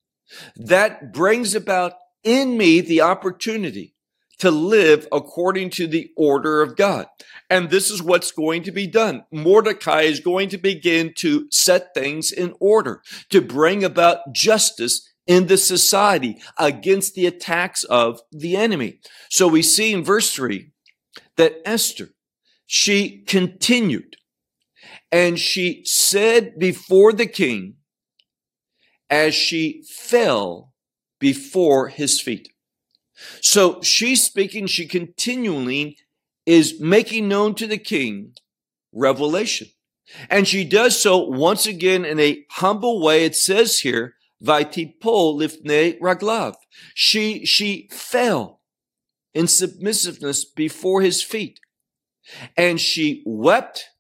That 0.56 1.14
brings 1.14 1.56
about 1.56 1.94
in 2.24 2.58
me 2.58 2.82
the 2.82 3.02
opportunity 3.02 3.96
to 4.40 4.50
live 4.50 5.08
according 5.12 5.70
to 5.70 5.86
the 5.86 6.12
order 6.18 6.64
of 6.64 6.76
God. 6.76 7.06
And 7.48 7.70
this 7.70 7.92
is 7.92 8.02
what's 8.02 8.32
going 8.32 8.64
to 8.64 8.72
be 8.72 8.88
done. 8.88 9.24
Mordecai 9.32 10.02
is 10.02 10.20
going 10.20 10.50
to 10.50 10.58
begin 10.58 11.14
to 11.18 11.48
set 11.52 11.94
things 11.94 12.32
in 12.32 12.56
order, 12.60 13.04
to 13.30 13.40
bring 13.40 13.84
about 13.84 14.34
justice 14.34 15.08
in 15.28 15.46
the 15.46 15.58
society 15.58 16.42
against 16.58 17.14
the 17.14 17.28
attacks 17.28 17.84
of 17.84 18.22
the 18.32 18.56
enemy. 18.56 19.00
So 19.30 19.48
we 19.48 19.62
see 19.62 19.94
in 19.94 20.04
verse 20.04 20.34
three 20.34 20.72
that 21.38 21.62
Esther, 21.64 22.10
she 22.66 23.24
continued 23.28 24.16
and 25.12 25.38
she 25.38 25.84
said 25.86 26.58
before 26.58 27.14
the 27.14 27.28
king 27.28 27.76
as 29.12 29.36
she 29.36 29.84
fell 29.88 30.74
before 31.20 31.90
his 31.90 32.20
feet. 32.20 32.50
So 33.42 33.82
she's 33.82 34.24
speaking, 34.24 34.66
she 34.66 34.88
continually 34.88 35.98
is 36.46 36.80
making 36.80 37.28
known 37.28 37.54
to 37.56 37.68
the 37.68 37.78
king 37.78 38.34
revelation. 38.92 39.68
And 40.30 40.48
she 40.48 40.66
does 40.66 41.00
so 41.00 41.18
once 41.20 41.68
again 41.68 42.04
in 42.04 42.20
a 42.20 42.46
humble 42.52 43.02
way. 43.02 43.26
It 43.26 43.36
says 43.36 43.80
here, 43.80 44.16
Vaitipol 44.44 45.38
lifne 45.40 46.00
raglav. 46.00 46.56
She, 46.96 47.46
she 47.46 47.90
fell 47.92 48.62
in 49.34 49.46
submissiveness 49.46 50.44
before 50.46 51.02
his 51.02 51.22
feet. 51.22 51.60
And 52.58 52.80
she 52.80 53.24
wept 53.26 53.91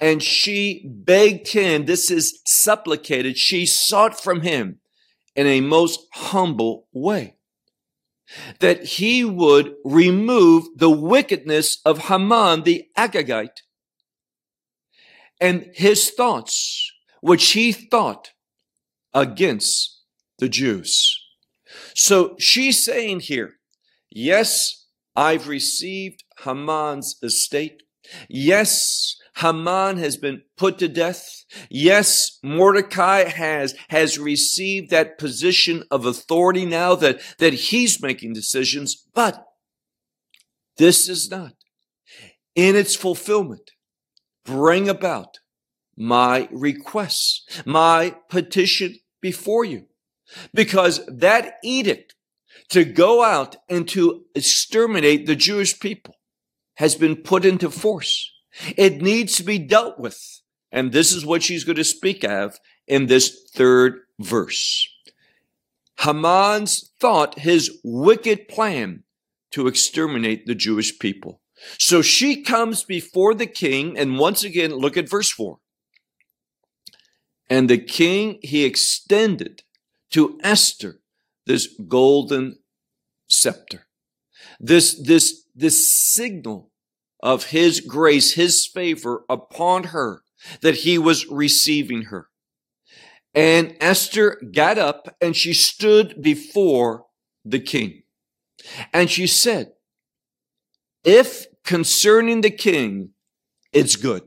and 0.00 0.22
she 0.22 0.82
begged 0.86 1.48
him. 1.48 1.84
This 1.84 2.10
is 2.10 2.40
supplicated. 2.46 3.36
She 3.36 3.66
sought 3.66 4.18
from 4.18 4.40
him 4.40 4.80
in 5.36 5.46
a 5.46 5.60
most 5.60 6.00
humble 6.12 6.88
way 6.92 7.36
that 8.60 8.84
he 8.84 9.24
would 9.24 9.74
remove 9.84 10.66
the 10.76 10.90
wickedness 10.90 11.80
of 11.84 12.06
Haman 12.06 12.62
the 12.62 12.84
Agagite 12.96 13.62
and 15.40 15.70
his 15.74 16.10
thoughts, 16.10 16.92
which 17.20 17.52
he 17.52 17.72
thought 17.72 18.30
against 19.12 20.02
the 20.38 20.48
Jews. 20.48 21.18
So 21.94 22.36
she's 22.38 22.84
saying 22.84 23.20
here, 23.20 23.54
yes, 24.10 24.86
I've 25.16 25.48
received 25.48 26.24
Haman's 26.44 27.16
estate. 27.22 27.82
Yes, 28.28 29.16
Haman 29.40 29.96
has 29.98 30.16
been 30.16 30.42
put 30.56 30.78
to 30.78 30.88
death. 30.88 31.44
Yes, 31.70 32.38
Mordecai 32.42 33.24
has, 33.24 33.74
has 33.88 34.18
received 34.18 34.90
that 34.90 35.18
position 35.18 35.84
of 35.90 36.04
authority 36.04 36.66
now 36.66 36.94
that, 36.96 37.20
that 37.38 37.54
he's 37.54 38.02
making 38.02 38.34
decisions, 38.34 39.06
but 39.14 39.46
this 40.76 41.08
is 41.08 41.30
not, 41.30 41.54
in 42.54 42.76
its 42.76 42.94
fulfillment, 42.94 43.72
bring 44.44 44.88
about 44.88 45.38
my 45.96 46.48
requests, 46.50 47.44
my 47.64 48.14
petition 48.28 48.96
before 49.20 49.64
you. 49.64 49.86
Because 50.54 51.04
that 51.06 51.54
edict 51.64 52.14
to 52.70 52.84
go 52.84 53.22
out 53.22 53.56
and 53.68 53.88
to 53.88 54.24
exterminate 54.34 55.26
the 55.26 55.36
Jewish 55.36 55.78
people 55.80 56.16
has 56.76 56.94
been 56.94 57.16
put 57.16 57.44
into 57.44 57.70
force. 57.70 58.32
It 58.76 59.00
needs 59.00 59.36
to 59.36 59.42
be 59.42 59.58
dealt 59.58 59.98
with. 59.98 60.40
And 60.72 60.92
this 60.92 61.12
is 61.12 61.26
what 61.26 61.42
she's 61.42 61.64
going 61.64 61.76
to 61.76 61.84
speak 61.84 62.24
of 62.24 62.58
in 62.86 63.06
this 63.06 63.48
third 63.54 64.00
verse. 64.18 64.88
Haman's 66.00 66.92
thought, 67.00 67.40
his 67.40 67.78
wicked 67.84 68.48
plan, 68.48 69.04
to 69.50 69.66
exterminate 69.66 70.46
the 70.46 70.54
Jewish 70.54 70.98
people. 70.98 71.40
So 71.78 72.02
she 72.02 72.42
comes 72.42 72.84
before 72.84 73.34
the 73.34 73.46
king, 73.46 73.98
and 73.98 74.18
once 74.18 74.44
again, 74.44 74.72
look 74.72 74.96
at 74.96 75.10
verse 75.10 75.30
4. 75.30 75.58
And 77.50 77.68
the 77.68 77.78
king, 77.78 78.38
he 78.42 78.64
extended 78.64 79.64
to 80.12 80.38
Esther 80.42 81.00
this 81.46 81.68
golden 81.88 82.58
scepter, 83.28 83.86
this, 84.58 84.94
this, 84.94 85.44
this 85.54 85.92
signal 85.92 86.69
of 87.22 87.46
his 87.46 87.80
grace, 87.80 88.32
his 88.32 88.66
favor 88.66 89.24
upon 89.28 89.84
her, 89.84 90.22
that 90.62 90.76
he 90.76 90.98
was 90.98 91.26
receiving 91.28 92.02
her. 92.04 92.28
And 93.34 93.76
Esther 93.80 94.40
got 94.52 94.78
up 94.78 95.14
and 95.20 95.36
she 95.36 95.52
stood 95.52 96.20
before 96.20 97.04
the 97.44 97.60
king. 97.60 98.02
And 98.92 99.10
she 99.10 99.26
said, 99.26 99.72
if 101.04 101.46
concerning 101.64 102.40
the 102.40 102.50
king, 102.50 103.10
it's 103.72 103.96
good. 103.96 104.22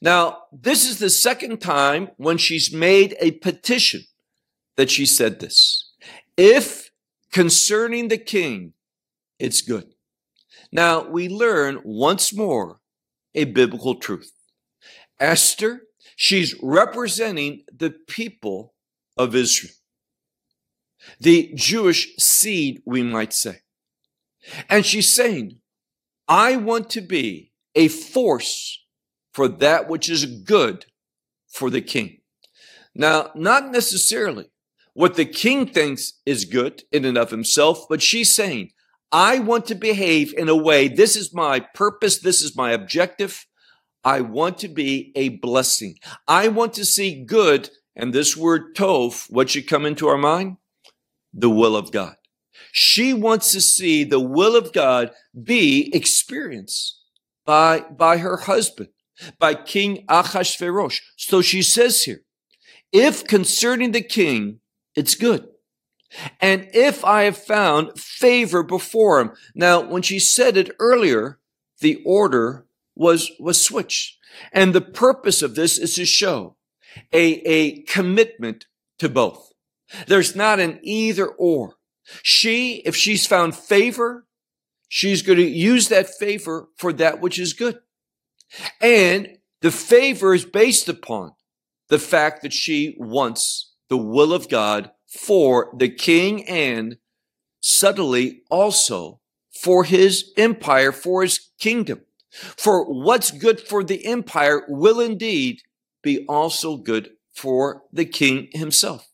Now, 0.00 0.44
this 0.52 0.88
is 0.88 0.98
the 0.98 1.10
second 1.10 1.60
time 1.60 2.10
when 2.16 2.38
she's 2.38 2.72
made 2.72 3.16
a 3.20 3.32
petition 3.32 4.02
that 4.76 4.90
she 4.90 5.06
said 5.06 5.40
this. 5.40 5.92
If 6.36 6.90
concerning 7.32 8.08
the 8.08 8.18
king, 8.18 8.72
it's 9.38 9.60
good. 9.60 9.94
Now, 10.76 11.08
we 11.08 11.30
learn 11.30 11.80
once 11.84 12.34
more 12.34 12.80
a 13.34 13.44
biblical 13.44 13.94
truth. 13.94 14.30
Esther, 15.18 15.84
she's 16.16 16.54
representing 16.62 17.64
the 17.74 17.94
people 18.06 18.74
of 19.16 19.34
Israel, 19.34 19.72
the 21.18 21.50
Jewish 21.54 22.14
seed, 22.18 22.82
we 22.84 23.02
might 23.02 23.32
say. 23.32 23.60
And 24.68 24.84
she's 24.84 25.08
saying, 25.10 25.60
I 26.28 26.56
want 26.56 26.90
to 26.90 27.00
be 27.00 27.52
a 27.74 27.88
force 27.88 28.84
for 29.32 29.48
that 29.48 29.88
which 29.88 30.10
is 30.10 30.26
good 30.26 30.84
for 31.48 31.70
the 31.70 31.80
king. 31.80 32.18
Now, 32.94 33.30
not 33.34 33.70
necessarily 33.70 34.50
what 34.92 35.14
the 35.14 35.24
king 35.24 35.68
thinks 35.68 36.20
is 36.26 36.44
good 36.44 36.82
in 36.92 37.06
and 37.06 37.16
of 37.16 37.30
himself, 37.30 37.86
but 37.88 38.02
she's 38.02 38.30
saying, 38.30 38.72
I 39.12 39.38
want 39.38 39.66
to 39.66 39.74
behave 39.74 40.34
in 40.36 40.48
a 40.48 40.56
way, 40.56 40.88
this 40.88 41.16
is 41.16 41.32
my 41.32 41.60
purpose, 41.60 42.18
this 42.18 42.42
is 42.42 42.56
my 42.56 42.72
objective. 42.72 43.46
I 44.04 44.20
want 44.20 44.58
to 44.58 44.68
be 44.68 45.12
a 45.16 45.30
blessing. 45.30 45.96
I 46.28 46.48
want 46.48 46.74
to 46.74 46.84
see 46.84 47.24
good, 47.24 47.70
and 47.94 48.12
this 48.12 48.36
word 48.36 48.74
tov, 48.74 49.26
what 49.30 49.50
should 49.50 49.68
come 49.68 49.86
into 49.86 50.08
our 50.08 50.18
mind? 50.18 50.58
The 51.32 51.50
will 51.50 51.76
of 51.76 51.92
God. 51.92 52.16
She 52.72 53.14
wants 53.14 53.52
to 53.52 53.60
see 53.60 54.04
the 54.04 54.20
will 54.20 54.56
of 54.56 54.72
God 54.72 55.10
be 55.42 55.90
experienced 55.94 57.00
by, 57.44 57.80
by 57.80 58.18
her 58.18 58.36
husband, 58.36 58.90
by 59.38 59.54
King 59.54 60.04
Achashverosh. 60.08 61.00
So 61.16 61.42
she 61.42 61.62
says 61.62 62.02
here, 62.02 62.22
if 62.92 63.24
concerning 63.24 63.92
the 63.92 64.02
king, 64.02 64.60
it's 64.94 65.14
good. 65.14 65.48
And 66.40 66.68
if 66.72 67.04
I 67.04 67.22
have 67.22 67.36
found 67.36 67.98
favor 67.98 68.62
before 68.62 69.20
him. 69.20 69.32
Now, 69.54 69.80
when 69.80 70.02
she 70.02 70.18
said 70.18 70.56
it 70.56 70.74
earlier, 70.78 71.40
the 71.80 72.02
order 72.04 72.66
was, 72.94 73.30
was 73.38 73.62
switched. 73.62 74.18
And 74.52 74.72
the 74.72 74.80
purpose 74.80 75.42
of 75.42 75.54
this 75.54 75.78
is 75.78 75.94
to 75.94 76.04
show 76.04 76.56
a, 77.12 77.40
a 77.46 77.82
commitment 77.82 78.66
to 78.98 79.08
both. 79.08 79.52
There's 80.06 80.34
not 80.34 80.60
an 80.60 80.80
either 80.82 81.26
or. 81.26 81.74
She, 82.22 82.82
if 82.84 82.96
she's 82.96 83.26
found 83.26 83.54
favor, 83.54 84.26
she's 84.88 85.22
going 85.22 85.38
to 85.38 85.44
use 85.44 85.88
that 85.88 86.08
favor 86.08 86.68
for 86.76 86.92
that 86.94 87.20
which 87.20 87.38
is 87.38 87.52
good. 87.52 87.78
And 88.80 89.38
the 89.60 89.70
favor 89.70 90.34
is 90.34 90.44
based 90.44 90.88
upon 90.88 91.32
the 91.88 91.98
fact 91.98 92.42
that 92.42 92.52
she 92.52 92.96
wants 92.98 93.74
the 93.88 93.96
will 93.96 94.32
of 94.32 94.48
God 94.48 94.90
for 95.06 95.72
the 95.76 95.88
king 95.88 96.46
and 96.48 96.98
subtly 97.60 98.42
also 98.50 99.20
for 99.52 99.84
his 99.84 100.32
empire, 100.36 100.92
for 100.92 101.22
his 101.22 101.50
kingdom. 101.58 102.02
For 102.30 102.84
what's 102.84 103.30
good 103.30 103.60
for 103.60 103.82
the 103.82 104.04
empire 104.06 104.64
will 104.68 105.00
indeed 105.00 105.62
be 106.02 106.24
also 106.28 106.76
good 106.76 107.10
for 107.32 107.82
the 107.92 108.04
king 108.04 108.48
himself. 108.52 109.08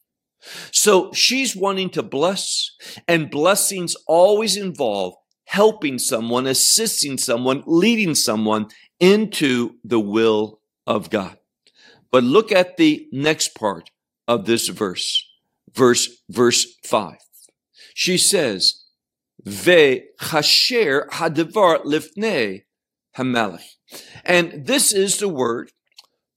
So 0.72 1.12
she's 1.12 1.54
wanting 1.54 1.90
to 1.90 2.02
bless, 2.02 2.72
and 3.06 3.30
blessings 3.30 3.94
always 4.06 4.56
involve 4.56 5.14
helping 5.44 5.98
someone, 5.98 6.46
assisting 6.46 7.18
someone, 7.18 7.62
leading 7.66 8.14
someone 8.14 8.66
into 8.98 9.74
the 9.84 10.00
will 10.00 10.60
of 10.86 11.10
God. 11.10 11.36
But 12.10 12.24
look 12.24 12.50
at 12.50 12.76
the 12.76 13.06
next 13.12 13.54
part 13.54 13.90
of 14.26 14.46
this 14.46 14.68
verse, 14.68 15.28
verse, 15.74 16.08
verse 16.28 16.66
five. 16.84 17.18
She 17.94 18.18
says, 18.18 18.84
Ve 19.44 20.04
chasher 20.20 21.08
hadavar 21.08 21.84
lifnei 21.84 22.62
hamelech. 23.16 23.64
And 24.24 24.66
this 24.66 24.92
is 24.92 25.18
the 25.18 25.28
word 25.28 25.70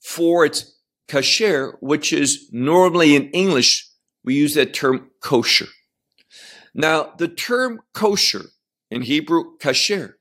for 0.01 0.45
its 0.45 0.77
kasher, 1.07 1.73
which 1.79 2.11
is 2.11 2.49
normally 2.51 3.15
in 3.15 3.29
English 3.29 3.89
we 4.23 4.33
use 4.35 4.55
that 4.55 4.73
term 4.73 5.11
kosher. 5.21 5.67
Now, 6.73 7.13
the 7.17 7.27
term 7.27 7.79
kosher 7.93 8.45
in 8.89 9.03
Hebrew, 9.03 9.57
kasher, 9.59 10.13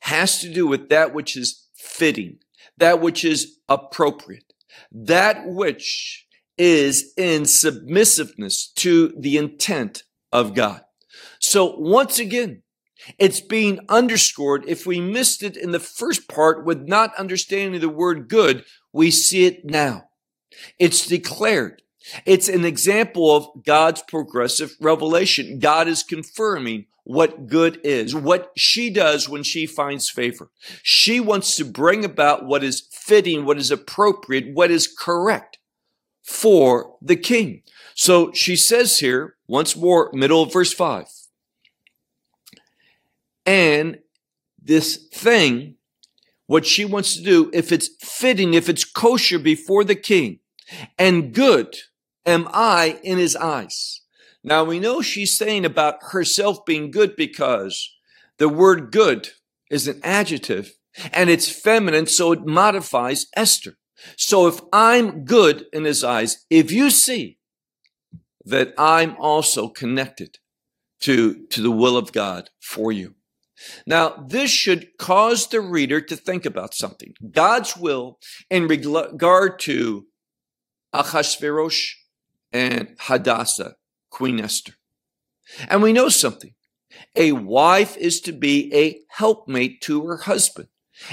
has 0.00 0.40
to 0.40 0.52
do 0.52 0.66
with 0.66 0.88
that 0.88 1.14
which 1.14 1.36
is 1.36 1.68
fitting, 1.76 2.38
that 2.78 3.00
which 3.00 3.24
is 3.24 3.58
appropriate, 3.68 4.52
that 4.90 5.46
which 5.46 6.25
is 6.58 7.12
in 7.16 7.44
submissiveness 7.44 8.72
to 8.76 9.14
the 9.18 9.36
intent 9.36 10.04
of 10.32 10.54
God. 10.54 10.82
So 11.38 11.76
once 11.76 12.18
again, 12.18 12.62
it's 13.18 13.40
being 13.40 13.80
underscored. 13.88 14.64
If 14.66 14.86
we 14.86 15.00
missed 15.00 15.42
it 15.42 15.56
in 15.56 15.70
the 15.70 15.80
first 15.80 16.28
part 16.28 16.64
with 16.64 16.88
not 16.88 17.14
understanding 17.16 17.80
the 17.80 17.88
word 17.88 18.28
good, 18.28 18.64
we 18.92 19.10
see 19.10 19.46
it 19.46 19.64
now. 19.64 20.08
It's 20.78 21.06
declared. 21.06 21.82
It's 22.24 22.48
an 22.48 22.64
example 22.64 23.34
of 23.36 23.64
God's 23.64 24.02
progressive 24.02 24.74
revelation. 24.80 25.58
God 25.58 25.88
is 25.88 26.02
confirming 26.02 26.86
what 27.04 27.46
good 27.46 27.80
is, 27.84 28.14
what 28.14 28.50
she 28.56 28.90
does 28.90 29.28
when 29.28 29.42
she 29.42 29.66
finds 29.66 30.10
favor. 30.10 30.50
She 30.82 31.20
wants 31.20 31.56
to 31.56 31.64
bring 31.64 32.04
about 32.04 32.46
what 32.46 32.64
is 32.64 32.88
fitting, 32.90 33.44
what 33.44 33.58
is 33.58 33.70
appropriate, 33.70 34.54
what 34.54 34.70
is 34.70 34.88
correct 34.88 35.58
for 36.26 36.96
the 37.00 37.16
king. 37.16 37.62
So 37.94 38.32
she 38.32 38.56
says 38.56 38.98
here, 38.98 39.36
once 39.46 39.76
more, 39.76 40.10
middle 40.12 40.42
of 40.42 40.52
verse 40.52 40.72
5. 40.72 41.06
And 43.46 44.00
this 44.60 44.96
thing, 44.96 45.76
what 46.46 46.66
she 46.66 46.84
wants 46.84 47.14
to 47.14 47.22
do, 47.22 47.50
if 47.54 47.70
it's 47.70 47.88
fitting, 48.00 48.54
if 48.54 48.68
it's 48.68 48.84
kosher 48.84 49.38
before 49.38 49.84
the 49.84 49.94
king 49.94 50.40
and 50.98 51.32
good, 51.32 51.76
am 52.26 52.48
I 52.52 52.98
in 53.04 53.18
his 53.18 53.36
eyes. 53.36 54.00
Now 54.42 54.64
we 54.64 54.80
know 54.80 55.00
she's 55.00 55.36
saying 55.36 55.64
about 55.64 55.98
herself 56.10 56.64
being 56.66 56.90
good 56.90 57.14
because 57.14 57.96
the 58.38 58.48
word 58.48 58.90
good 58.90 59.28
is 59.70 59.86
an 59.86 60.00
adjective 60.02 60.76
and 61.12 61.30
it's 61.30 61.48
feminine, 61.48 62.06
so 62.06 62.32
it 62.32 62.46
modifies 62.46 63.26
Esther. 63.36 63.76
So 64.16 64.46
if 64.46 64.60
I'm 64.72 65.24
good 65.24 65.66
in 65.72 65.84
his 65.84 66.04
eyes, 66.04 66.44
if 66.50 66.70
you 66.70 66.90
see 66.90 67.38
that 68.44 68.72
I'm 68.78 69.16
also 69.18 69.68
connected 69.68 70.38
to, 71.00 71.46
to 71.48 71.60
the 71.60 71.70
will 71.70 71.96
of 71.96 72.12
God 72.12 72.50
for 72.60 72.92
you. 72.92 73.14
Now, 73.86 74.24
this 74.28 74.50
should 74.50 74.98
cause 74.98 75.48
the 75.48 75.60
reader 75.60 76.00
to 76.00 76.16
think 76.16 76.44
about 76.44 76.74
something. 76.74 77.14
God's 77.30 77.76
will 77.76 78.18
in 78.50 78.68
regard 78.68 79.58
to 79.60 80.06
Achashverosh 80.94 81.92
and 82.52 82.96
Hadassah, 83.00 83.76
Queen 84.10 84.40
Esther. 84.40 84.74
And 85.68 85.82
we 85.82 85.92
know 85.92 86.08
something. 86.08 86.54
A 87.14 87.32
wife 87.32 87.96
is 87.96 88.20
to 88.22 88.32
be 88.32 88.72
a 88.74 89.00
helpmate 89.08 89.80
to 89.82 90.06
her 90.06 90.18
husband. 90.18 90.68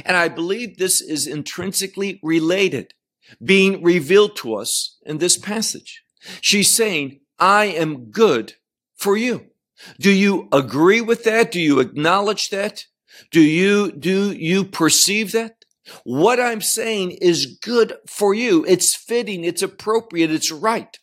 And 0.05 0.15
I 0.17 0.29
believe 0.29 0.77
this 0.77 1.01
is 1.01 1.27
intrinsically 1.27 2.19
related, 2.23 2.93
being 3.43 3.83
revealed 3.83 4.35
to 4.37 4.55
us 4.55 4.97
in 5.05 5.17
this 5.17 5.37
passage. 5.37 6.03
She's 6.41 6.69
saying, 6.69 7.19
I 7.39 7.65
am 7.65 8.11
good 8.11 8.53
for 8.95 9.17
you. 9.17 9.47
Do 9.99 10.11
you 10.11 10.47
agree 10.51 11.01
with 11.01 11.23
that? 11.25 11.51
Do 11.51 11.59
you 11.59 11.79
acknowledge 11.79 12.49
that? 12.49 12.85
Do 13.31 13.41
you, 13.41 13.91
do 13.91 14.31
you 14.31 14.63
perceive 14.63 15.31
that? 15.33 15.65
What 16.03 16.39
I'm 16.39 16.61
saying 16.61 17.11
is 17.21 17.57
good 17.61 17.93
for 18.07 18.33
you. 18.33 18.65
It's 18.65 18.95
fitting. 18.95 19.43
It's 19.43 19.61
appropriate. 19.61 20.31
It's 20.31 20.51
right 20.51 20.97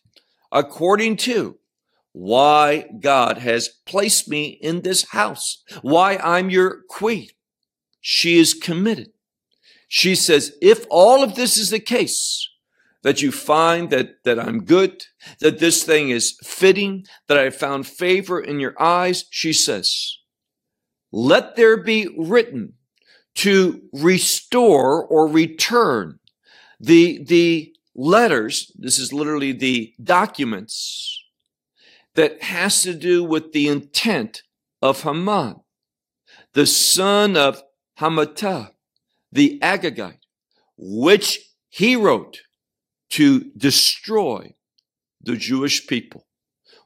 according 0.51 1.15
to 1.15 1.57
why 2.13 2.89
God 2.99 3.37
has 3.37 3.69
placed 3.85 4.27
me 4.27 4.47
in 4.61 4.81
this 4.81 5.09
house, 5.11 5.63
why 5.81 6.17
I'm 6.17 6.49
your 6.49 6.81
queen. 6.89 7.29
She 8.01 8.37
is 8.37 8.53
committed. 8.53 9.11
She 9.87 10.15
says, 10.15 10.53
if 10.61 10.85
all 10.89 11.23
of 11.23 11.35
this 11.35 11.57
is 11.57 11.69
the 11.69 11.79
case, 11.79 12.47
that 13.03 13.21
you 13.21 13.31
find 13.31 13.89
that, 13.89 14.23
that 14.25 14.39
I'm 14.39 14.63
good, 14.63 15.03
that 15.39 15.59
this 15.59 15.83
thing 15.83 16.09
is 16.09 16.37
fitting, 16.43 17.05
that 17.27 17.37
I 17.37 17.49
found 17.49 17.87
favor 17.87 18.39
in 18.39 18.59
your 18.59 18.79
eyes, 18.79 19.25
she 19.29 19.53
says, 19.53 20.17
let 21.11 21.55
there 21.55 21.77
be 21.77 22.07
written 22.17 22.73
to 23.35 23.81
restore 23.91 25.03
or 25.03 25.27
return 25.27 26.19
the, 26.79 27.23
the 27.23 27.73
letters. 27.95 28.71
This 28.75 28.99
is 28.99 29.11
literally 29.11 29.51
the 29.51 29.93
documents 30.01 31.23
that 32.15 32.43
has 32.43 32.81
to 32.83 32.93
do 32.93 33.23
with 33.23 33.51
the 33.51 33.67
intent 33.67 34.43
of 34.81 35.03
Haman, 35.03 35.61
the 36.53 36.65
son 36.65 37.35
of 37.35 37.63
Hamata, 38.01 38.71
the 39.31 39.59
Agagite, 39.59 40.17
which 40.75 41.39
he 41.69 41.95
wrote 41.95 42.39
to 43.11 43.51
destroy 43.55 44.55
the 45.21 45.35
Jewish 45.35 45.85
people 45.85 46.25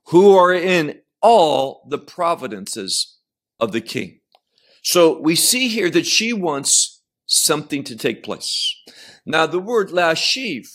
who 0.07 0.35
are 0.35 0.53
in 0.53 0.99
all 1.21 1.87
the 1.89 1.97
providences 1.97 3.17
of 3.61 3.71
the 3.71 3.79
king. 3.79 4.19
So 4.83 5.19
we 5.19 5.35
see 5.35 5.69
here 5.69 5.89
that 5.89 6.05
she 6.05 6.33
wants 6.33 7.01
something 7.25 7.83
to 7.85 7.95
take 7.95 8.21
place. 8.21 8.75
Now 9.25 9.47
the 9.47 9.59
word 9.59 9.89
lashiv, 9.89 10.67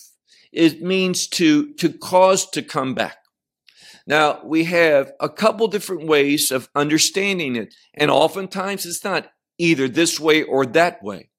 it 0.52 0.80
means 0.82 1.28
to, 1.28 1.74
to 1.74 1.92
cause 1.92 2.48
to 2.50 2.62
come 2.62 2.94
back. 2.94 3.18
Now 4.06 4.40
we 4.42 4.64
have 4.64 5.12
a 5.20 5.28
couple 5.28 5.68
different 5.68 6.06
ways 6.06 6.50
of 6.50 6.70
understanding 6.74 7.56
it. 7.56 7.74
And 7.94 8.10
oftentimes 8.10 8.86
it's 8.86 9.04
not 9.04 9.30
either 9.60 9.88
this 9.88 10.18
way 10.18 10.42
or 10.42 10.64
that 10.66 11.02
way, 11.02 11.30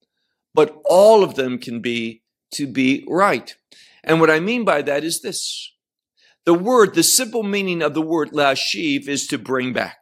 but 0.53 0.79
all 0.85 1.23
of 1.23 1.35
them 1.35 1.57
can 1.57 1.81
be 1.81 2.23
to 2.53 2.67
be 2.67 3.05
right. 3.07 3.55
And 4.03 4.19
what 4.19 4.29
I 4.29 4.39
mean 4.39 4.63
by 4.63 4.81
that 4.83 5.03
is 5.03 5.21
this. 5.21 5.71
The 6.45 6.53
word, 6.53 6.95
the 6.95 7.03
simple 7.03 7.43
meaning 7.43 7.81
of 7.81 7.93
the 7.93 8.01
word 8.01 8.31
lashiv 8.31 9.07
is 9.07 9.27
to 9.27 9.37
bring 9.37 9.73
back. 9.73 9.97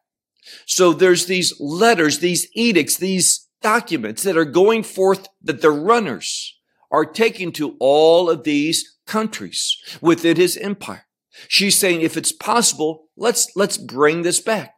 So 0.66 0.94
there's 0.94 1.26
these 1.26 1.54
letters, 1.60 2.20
these 2.20 2.48
edicts, 2.56 2.98
these 2.98 3.48
documents 3.62 4.24
that 4.24 4.38
are 4.38 4.46
going 4.46 4.84
forth 4.84 5.28
that 5.42 5.62
the 5.62 5.72
runners 5.72 6.58
are 6.92 7.06
taking 7.06 7.52
to 7.54 7.76
all 7.80 8.30
of 8.30 8.44
these 8.44 8.98
countries 9.06 9.78
within 10.02 10.38
his 10.38 10.58
empire. 10.58 11.06
She's 11.48 11.78
saying, 11.78 12.02
if 12.02 12.18
it's 12.18 12.32
possible, 12.32 13.10
let's, 13.16 13.52
let's 13.56 13.78
bring 13.78 14.24
this 14.24 14.40
back. 14.40 14.74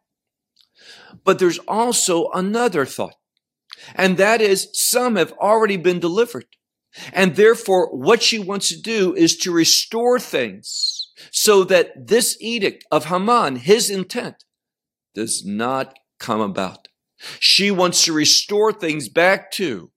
But 1.23 1.39
there's 1.39 1.59
also 1.59 2.29
another 2.31 2.85
thought, 2.85 3.15
and 3.95 4.17
that 4.17 4.41
is 4.41 4.69
some 4.73 5.15
have 5.15 5.33
already 5.33 5.77
been 5.77 5.99
delivered. 5.99 6.45
And 7.13 7.35
therefore, 7.35 7.95
what 7.95 8.21
she 8.21 8.37
wants 8.37 8.67
to 8.69 8.81
do 8.81 9.15
is 9.15 9.37
to 9.37 9.51
restore 9.51 10.19
things 10.19 11.11
so 11.31 11.63
that 11.65 12.07
this 12.07 12.37
edict 12.41 12.85
of 12.91 13.05
Haman, 13.05 13.57
his 13.57 13.89
intent, 13.89 14.43
does 15.15 15.45
not 15.45 15.97
come 16.19 16.41
about. 16.41 16.87
She 17.39 17.71
wants 17.71 18.05
to 18.05 18.13
restore 18.13 18.73
things 18.73 19.07
back 19.07 19.51
to 19.51 19.91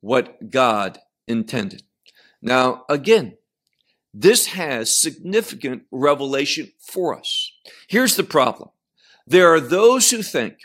what 0.00 0.50
God 0.50 0.98
intended. 1.26 1.82
Now, 2.42 2.84
again, 2.88 3.36
this 4.12 4.48
has 4.48 5.00
significant 5.00 5.84
revelation 5.90 6.72
for 6.80 7.16
us. 7.18 7.52
Here's 7.88 8.16
the 8.16 8.24
problem. 8.24 8.70
There 9.26 9.52
are 9.54 9.60
those 9.60 10.10
who 10.10 10.22
think, 10.22 10.58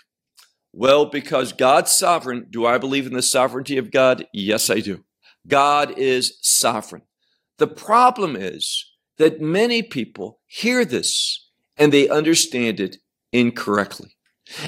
well, 0.77 1.05
because 1.05 1.53
God's 1.53 1.93
sovereign, 1.93 2.47
do 2.49 2.65
I 2.65 2.77
believe 2.77 3.07
in 3.07 3.13
the 3.13 3.21
sovereignty 3.21 3.77
of 3.77 3.91
God? 3.91 4.27
Yes, 4.33 4.69
I 4.69 4.81
do. 4.81 5.05
God 5.47 5.97
is 5.97 6.37
sovereign. 6.41 7.03
The 7.59 7.67
problem 7.67 8.35
is 8.35 8.91
that 9.17 9.39
many 9.39 9.81
people 9.81 10.41
hear 10.47 10.83
this 10.83 11.49
and 11.77 11.93
they 11.93 12.09
understand 12.09 12.81
it 12.81 12.97
incorrectly. 13.31 14.17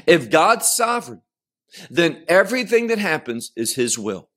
If 0.05 0.31
God's 0.31 0.69
sovereign, 0.69 1.23
then 1.89 2.23
everything 2.29 2.87
that 2.87 2.99
happens 2.99 3.51
is 3.57 3.75
his 3.75 3.99
will. 3.99 4.29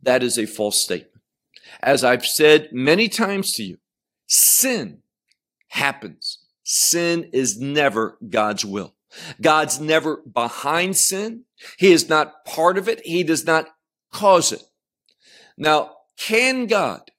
That 0.00 0.22
is 0.22 0.38
a 0.38 0.46
false 0.46 0.80
statement. 0.80 1.22
As 1.82 2.04
I've 2.04 2.24
said 2.24 2.68
many 2.70 3.08
times 3.08 3.52
to 3.54 3.64
you, 3.64 3.78
sin 4.28 5.02
happens. 5.70 6.38
Sin 6.62 7.30
is 7.32 7.58
never 7.58 8.16
God's 8.28 8.64
will. 8.64 8.94
God's 9.40 9.80
never 9.80 10.18
behind 10.18 10.96
sin. 10.96 11.44
He 11.78 11.92
is 11.92 12.08
not 12.08 12.44
part 12.44 12.78
of 12.78 12.88
it. 12.88 13.04
He 13.04 13.22
does 13.22 13.44
not 13.44 13.68
cause 14.12 14.52
it. 14.52 14.62
Now, 15.56 15.96
can 16.16 16.66
God 16.66 17.10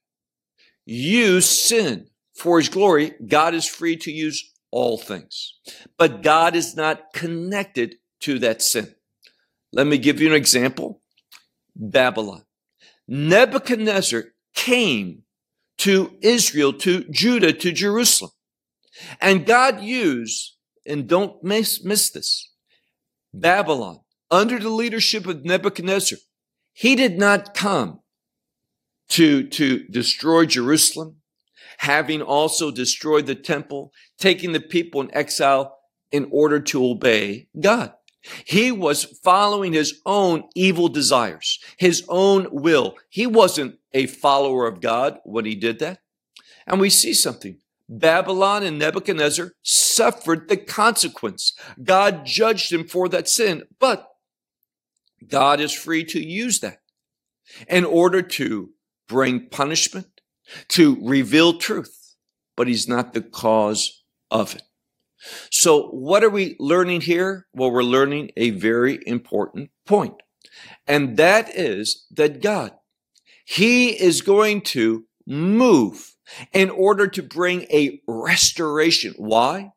use 0.86 1.48
sin 1.48 2.08
for 2.34 2.60
his 2.60 2.70
glory? 2.70 3.14
God 3.28 3.54
is 3.54 3.68
free 3.68 3.98
to 3.98 4.12
use 4.12 4.52
all 4.72 4.98
things, 4.98 5.56
but 5.98 6.24
God 6.24 6.56
is 6.56 6.76
not 6.76 7.14
connected 7.14 7.96
to 8.22 8.40
that 8.40 8.62
sin. 8.62 8.96
Let 9.74 9.88
me 9.88 9.98
give 9.98 10.22
you 10.22 10.28
an 10.28 10.36
example. 10.36 11.02
Babylon. 11.76 12.44
Nebuchadnezzar 13.08 14.26
came 14.54 15.24
to 15.80 16.18
Israel, 16.22 16.74
to 16.74 17.06
Judah, 17.10 17.54
to 17.54 17.72
Jerusalem. 17.72 18.32
And 19.20 19.46
God 19.46 19.82
used, 19.82 20.56
and 20.86 21.08
don't 21.08 21.44
miss, 21.44 21.84
miss 21.84 22.10
this, 22.10 22.52
Babylon, 23.34 24.00
under 24.30 24.60
the 24.60 24.70
leadership 24.70 25.28
of 25.28 25.46
Nebuchadnezzar, 25.46 26.18
he 26.74 26.96
did 26.96 27.18
not 27.18 27.54
come 27.54 28.00
to, 29.10 29.48
to 29.50 29.86
destroy 29.88 30.46
Jerusalem, 30.46 31.18
having 31.80 32.22
also 32.22 32.72
destroyed 32.72 33.26
the 33.26 33.36
temple, 33.36 33.92
taking 34.18 34.54
the 34.54 34.62
people 34.62 35.02
in 35.02 35.14
exile 35.14 35.78
in 36.12 36.28
order 36.32 36.60
to 36.60 36.86
obey 36.86 37.48
God. 37.60 37.94
He 38.46 38.72
was 38.72 39.04
following 39.04 39.74
his 39.74 40.00
own 40.06 40.44
evil 40.56 40.88
desires, 40.88 41.60
his 41.78 42.06
own 42.08 42.48
will. 42.52 42.96
He 43.10 43.26
wasn't 43.26 43.80
a 43.94 44.06
follower 44.06 44.68
of 44.68 44.80
God 44.80 45.20
when 45.24 45.46
he 45.46 45.56
did 45.56 45.80
that. 45.80 46.00
And 46.68 46.80
we 46.80 46.90
see 46.90 47.14
something. 47.14 47.58
Babylon 47.92 48.64
and 48.64 48.80
Nebuchadnezzar 48.80 49.52
suffered 49.62 50.48
the 50.48 50.56
consequence. 50.56 51.54
God 51.84 52.26
judged 52.26 52.72
him 52.72 52.88
for 52.88 53.10
that 53.10 53.28
sin, 53.28 53.64
but 53.80 54.08
God 55.28 55.60
is 55.60 55.74
free 55.74 56.06
to 56.06 56.26
use 56.26 56.62
that 56.62 56.80
in 57.68 57.84
order 57.84 58.22
to 58.22 58.70
bring 59.10 59.50
punishment, 59.50 60.22
to 60.70 60.98
reveal 61.02 61.58
truth, 61.58 62.16
but 62.56 62.70
he's 62.70 62.88
not 62.88 63.14
the 63.14 63.22
cause 63.22 64.04
of 64.32 64.56
it. 64.56 64.64
So 65.52 65.90
what 65.90 66.24
are 66.24 66.30
we 66.30 66.56
learning 66.60 67.02
here? 67.02 67.46
Well, 67.54 67.72
we're 67.72 67.84
learning 67.84 68.32
a 68.38 68.52
very 68.52 69.00
important 69.06 69.70
point. 69.86 70.16
And 70.88 71.18
that 71.18 71.56
is 71.56 72.06
that 72.12 72.42
God, 72.42 72.72
He 73.46 73.90
is 73.90 74.22
going 74.22 74.62
to 74.62 75.06
move 75.26 76.16
in 76.54 76.70
order 76.70 77.08
to 77.08 77.22
bring 77.22 77.64
a 77.64 78.02
restoration. 78.08 79.14
Why? 79.18 79.72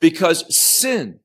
Because 0.00 0.54
sin 0.56 1.20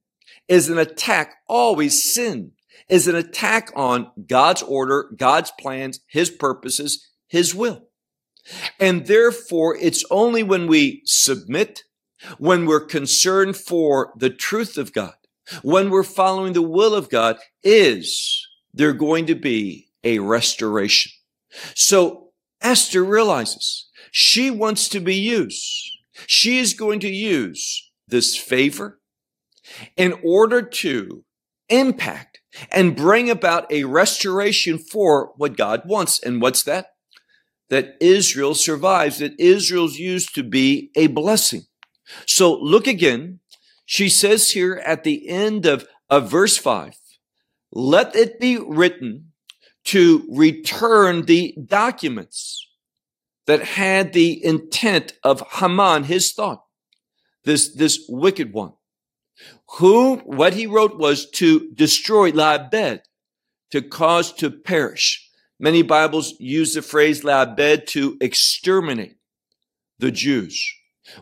is 0.48 0.70
an 0.70 0.78
attack, 0.78 1.36
always 1.48 2.14
sin 2.14 2.52
is 2.88 3.08
an 3.08 3.16
attack 3.16 3.72
on 3.76 4.12
God's 4.28 4.62
order, 4.62 5.10
God's 5.18 5.52
plans, 5.60 6.00
His 6.08 6.30
purposes, 6.30 7.08
His 7.28 7.56
will. 7.56 7.88
And 8.80 9.08
therefore, 9.08 9.76
it's 9.80 10.06
only 10.12 10.44
when 10.44 10.68
we 10.68 11.02
submit 11.06 11.84
when 12.38 12.66
we're 12.66 12.86
concerned 12.86 13.58
for 13.58 14.14
the 14.16 14.30
truth 14.30 14.78
of 14.78 14.94
God, 14.94 15.16
when 15.62 15.90
we're 15.90 16.04
following 16.04 16.54
the 16.54 16.62
will 16.62 16.96
of 16.96 17.10
God, 17.10 17.38
is 17.64 18.48
there 18.74 18.94
going 18.94 19.26
to 19.28 19.36
be 19.36 19.90
a 20.04 20.20
restoration. 20.20 21.12
So 21.74 22.25
Esther 22.66 23.04
realizes 23.04 23.90
she 24.12 24.50
wants 24.50 24.90
to 24.90 25.00
be 25.00 25.16
used. 25.16 25.92
She 26.26 26.58
is 26.58 26.74
going 26.74 27.00
to 27.02 27.10
use 27.10 27.92
this 28.08 28.36
favor 28.36 29.00
in 29.96 30.16
order 30.24 30.62
to 30.62 31.24
impact 31.70 32.40
and 32.72 32.96
bring 32.96 33.30
about 33.30 33.72
a 33.72 33.84
restoration 33.84 34.80
for 34.80 35.34
what 35.38 35.58
God 35.58 35.84
wants. 35.86 36.20
And 36.20 36.42
what's 36.42 36.64
that? 36.64 36.88
That 37.70 37.98
Israel 38.02 38.56
survives, 38.56 39.20
that 39.20 39.40
Israel's 39.40 40.00
used 40.00 40.34
to 40.36 40.44
be 40.44 40.90
a 40.96 41.08
blessing. 41.08 41.64
So 42.26 42.56
look 42.56 42.88
again. 42.88 43.42
She 43.86 44.10
says 44.10 44.52
here 44.52 44.82
at 44.86 45.04
the 45.04 45.30
end 45.30 45.66
of, 45.68 45.88
of 46.10 46.32
verse 46.32 46.58
five, 46.58 46.96
let 47.72 48.16
it 48.16 48.40
be 48.40 48.58
written 48.58 49.34
to 49.86 50.26
return 50.30 51.24
the 51.26 51.56
documents 51.64 52.68
that 53.46 53.62
had 53.62 54.14
the 54.14 54.44
intent 54.44 55.14
of 55.24 55.44
Haman, 55.54 56.04
his 56.06 56.34
thought, 56.34 56.64
this, 57.44 57.74
this 57.76 58.06
wicked 58.10 58.52
one, 58.52 58.74
who, 59.78 60.18
what 60.18 60.54
he 60.54 60.66
wrote 60.66 60.98
was 60.98 61.30
to 61.32 61.72
destroy 61.74 62.32
La'abed, 62.32 63.02
to 63.72 63.82
cause 63.82 64.34
to 64.34 64.50
perish. 64.50 65.30
Many 65.60 65.84
Bibles 65.84 66.34
use 66.40 66.74
the 66.74 66.82
phrase 66.82 67.22
La'abed 67.22 67.86
to 67.88 68.18
exterminate 68.20 69.18
the 70.00 70.12
Jews, 70.12 70.74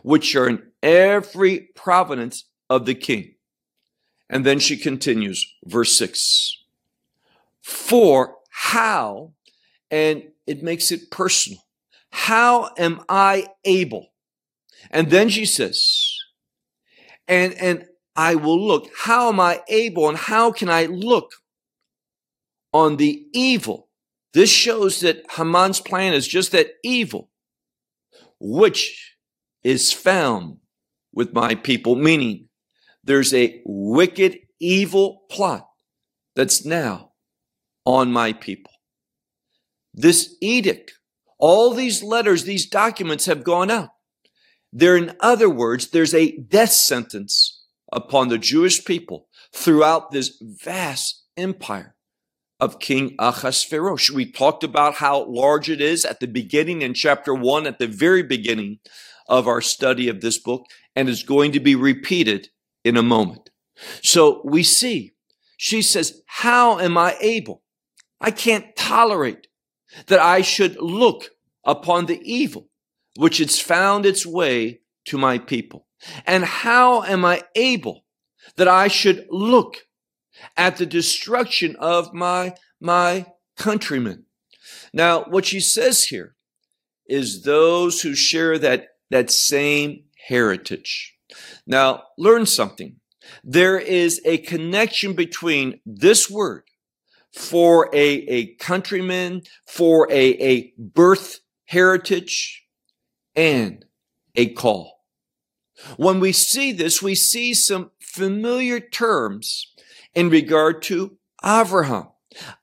which 0.02 0.34
are 0.34 0.48
in 0.48 0.62
every 0.82 1.68
province 1.74 2.44
of 2.70 2.86
the 2.86 2.94
king. 2.94 3.34
And 4.30 4.46
then 4.46 4.58
she 4.58 4.76
continues, 4.76 5.46
verse 5.64 5.96
6. 5.98 6.64
For 7.60 8.36
how, 8.56 9.32
and 9.90 10.22
it 10.46 10.62
makes 10.62 10.92
it 10.92 11.10
personal, 11.10 11.58
how 12.12 12.70
am 12.78 13.02
I 13.08 13.48
able? 13.64 14.12
And 14.92 15.10
then 15.10 15.28
she 15.28 15.44
says, 15.44 16.16
and, 17.26 17.52
and 17.54 17.86
I 18.14 18.36
will 18.36 18.64
look. 18.64 18.88
How 18.96 19.28
am 19.28 19.40
I 19.40 19.62
able 19.68 20.08
and 20.08 20.16
how 20.16 20.52
can 20.52 20.68
I 20.68 20.86
look 20.86 21.32
on 22.72 22.96
the 22.96 23.26
evil? 23.32 23.88
This 24.34 24.50
shows 24.50 25.00
that 25.00 25.24
Haman's 25.32 25.80
plan 25.80 26.14
is 26.14 26.28
just 26.28 26.52
that 26.52 26.68
evil, 26.84 27.30
which 28.38 29.16
is 29.64 29.92
found 29.92 30.58
with 31.12 31.32
my 31.32 31.56
people, 31.56 31.96
meaning 31.96 32.48
there's 33.02 33.34
a 33.34 33.60
wicked, 33.64 34.38
evil 34.60 35.22
plot 35.28 35.66
that's 36.36 36.64
now 36.64 37.13
on 37.84 38.12
my 38.12 38.32
people. 38.32 38.72
This 39.92 40.36
edict, 40.40 40.94
all 41.38 41.72
these 41.72 42.02
letters, 42.02 42.44
these 42.44 42.68
documents 42.68 43.26
have 43.26 43.44
gone 43.44 43.70
out. 43.70 43.90
There, 44.72 44.96
in 44.96 45.14
other 45.20 45.48
words, 45.48 45.90
there's 45.90 46.14
a 46.14 46.36
death 46.36 46.72
sentence 46.72 47.62
upon 47.92 48.28
the 48.28 48.38
Jewish 48.38 48.84
people 48.84 49.28
throughout 49.54 50.10
this 50.10 50.36
vast 50.40 51.22
empire 51.36 51.94
of 52.58 52.80
King 52.80 53.14
Ahasuerus. 53.18 54.10
We 54.10 54.30
talked 54.30 54.64
about 54.64 54.94
how 54.94 55.26
large 55.26 55.68
it 55.68 55.80
is 55.80 56.04
at 56.04 56.20
the 56.20 56.26
beginning 56.26 56.82
in 56.82 56.94
chapter 56.94 57.34
one, 57.34 57.66
at 57.66 57.78
the 57.78 57.86
very 57.86 58.22
beginning 58.22 58.78
of 59.28 59.46
our 59.46 59.60
study 59.60 60.08
of 60.08 60.20
this 60.20 60.38
book, 60.38 60.64
and 60.96 61.08
is 61.08 61.22
going 61.22 61.52
to 61.52 61.60
be 61.60 61.74
repeated 61.74 62.48
in 62.84 62.96
a 62.96 63.02
moment. 63.02 63.50
So 64.02 64.40
we 64.44 64.62
see, 64.62 65.14
she 65.56 65.82
says, 65.82 66.22
How 66.26 66.78
am 66.78 66.96
I 66.96 67.16
able? 67.20 67.63
I 68.20 68.30
can't 68.30 68.74
tolerate 68.76 69.48
that 70.06 70.20
I 70.20 70.40
should 70.42 70.76
look 70.80 71.30
upon 71.64 72.06
the 72.06 72.20
evil 72.22 72.68
which 73.16 73.38
has 73.38 73.60
found 73.60 74.06
its 74.06 74.26
way 74.26 74.80
to 75.06 75.18
my 75.18 75.38
people. 75.38 75.86
And 76.26 76.44
how 76.44 77.02
am 77.04 77.24
I 77.24 77.42
able 77.54 78.04
that 78.56 78.68
I 78.68 78.88
should 78.88 79.26
look 79.30 79.76
at 80.56 80.76
the 80.76 80.86
destruction 80.86 81.76
of 81.76 82.12
my, 82.12 82.54
my 82.80 83.26
countrymen? 83.56 84.24
Now, 84.92 85.24
what 85.24 85.46
she 85.46 85.60
says 85.60 86.04
here 86.04 86.34
is 87.06 87.42
those 87.42 88.02
who 88.02 88.14
share 88.14 88.58
that, 88.58 88.88
that 89.10 89.30
same 89.30 90.04
heritage. 90.28 91.16
Now, 91.66 92.04
learn 92.18 92.46
something. 92.46 92.96
There 93.42 93.78
is 93.78 94.20
a 94.24 94.38
connection 94.38 95.14
between 95.14 95.80
this 95.86 96.28
word 96.28 96.64
for 97.34 97.90
a, 97.92 97.98
a 97.98 98.54
countryman, 98.54 99.42
for 99.66 100.10
a, 100.10 100.30
a 100.40 100.72
birth 100.78 101.40
heritage, 101.66 102.66
and 103.34 103.84
a 104.36 104.52
call. 104.54 105.00
When 105.96 106.20
we 106.20 106.30
see 106.32 106.70
this, 106.70 107.02
we 107.02 107.16
see 107.16 107.52
some 107.52 107.90
familiar 108.00 108.78
terms 108.78 109.72
in 110.14 110.30
regard 110.30 110.82
to 110.82 111.18
Abraham. 111.44 112.08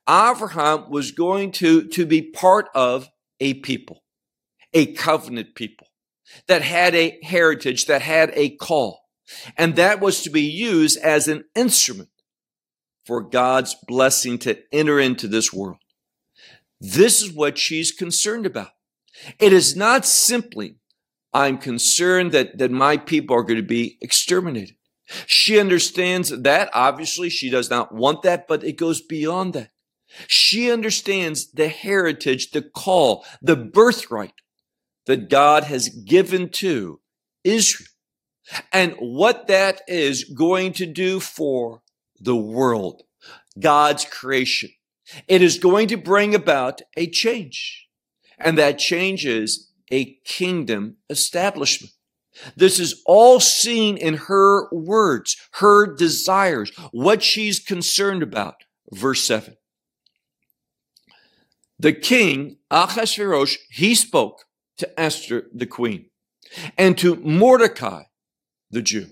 Abraham 0.07 0.89
was 0.89 1.11
going 1.11 1.51
to, 1.53 1.87
to 1.89 2.05
be 2.05 2.21
part 2.21 2.69
of 2.73 3.09
a 3.41 3.55
people, 3.55 4.03
a 4.73 4.93
covenant 4.93 5.55
people 5.55 5.87
that 6.47 6.61
had 6.61 6.95
a 6.95 7.19
heritage, 7.23 7.87
that 7.87 8.01
had 8.01 8.31
a 8.35 8.55
call. 8.55 9.01
And 9.57 9.75
that 9.75 9.99
was 9.99 10.23
to 10.23 10.29
be 10.29 10.43
used 10.43 10.97
as 10.99 11.27
an 11.27 11.43
instrument 11.55 12.09
for 13.05 13.21
God's 13.21 13.75
blessing 13.87 14.37
to 14.39 14.59
enter 14.71 14.99
into 14.99 15.27
this 15.27 15.51
world. 15.51 15.77
This 16.79 17.21
is 17.21 17.31
what 17.31 17.57
she's 17.57 17.91
concerned 17.91 18.45
about. 18.45 18.71
It 19.39 19.53
is 19.53 19.75
not 19.75 20.05
simply 20.05 20.77
I'm 21.33 21.57
concerned 21.57 22.31
that, 22.33 22.57
that 22.57 22.71
my 22.71 22.97
people 22.97 23.35
are 23.35 23.43
going 23.43 23.59
to 23.59 23.65
be 23.65 23.97
exterminated. 24.01 24.75
She 25.25 25.59
understands 25.59 26.29
that. 26.29 26.69
Obviously, 26.73 27.29
she 27.29 27.49
does 27.49 27.69
not 27.69 27.93
want 27.93 28.21
that, 28.23 28.47
but 28.47 28.63
it 28.63 28.77
goes 28.77 29.01
beyond 29.01 29.53
that. 29.53 29.71
She 30.27 30.71
understands 30.71 31.51
the 31.51 31.69
heritage, 31.69 32.51
the 32.51 32.61
call, 32.61 33.25
the 33.41 33.55
birthright 33.55 34.33
that 35.05 35.29
God 35.29 35.65
has 35.65 35.89
given 35.89 36.49
to 36.49 36.99
Israel 37.43 37.87
and 38.73 38.95
what 38.99 39.47
that 39.47 39.81
is 39.87 40.25
going 40.25 40.73
to 40.73 40.85
do 40.85 41.19
for 41.19 41.81
the 42.21 42.35
world, 42.35 43.03
God's 43.59 44.05
creation. 44.05 44.69
It 45.27 45.41
is 45.41 45.57
going 45.57 45.87
to 45.89 45.97
bring 45.97 46.33
about 46.35 46.81
a 46.95 47.07
change. 47.07 47.87
And 48.39 48.57
that 48.57 48.79
change 48.79 49.25
is 49.25 49.69
a 49.91 50.15
kingdom 50.23 50.97
establishment. 51.09 51.93
This 52.55 52.79
is 52.79 53.01
all 53.05 53.39
seen 53.39 53.97
in 53.97 54.15
her 54.15 54.69
words, 54.71 55.35
her 55.53 55.93
desires, 55.93 56.71
what 56.91 57.21
she's 57.21 57.59
concerned 57.59 58.23
about. 58.23 58.63
Verse 58.91 59.21
7. 59.23 59.57
The 61.77 61.93
king, 61.93 62.57
Ahasuerus, 62.69 63.57
he 63.69 63.95
spoke 63.95 64.45
to 64.77 64.99
Esther, 64.99 65.47
the 65.53 65.65
queen, 65.65 66.05
and 66.77 66.97
to 66.99 67.15
Mordecai, 67.17 68.03
the 68.69 68.81
Jew. 68.81 69.07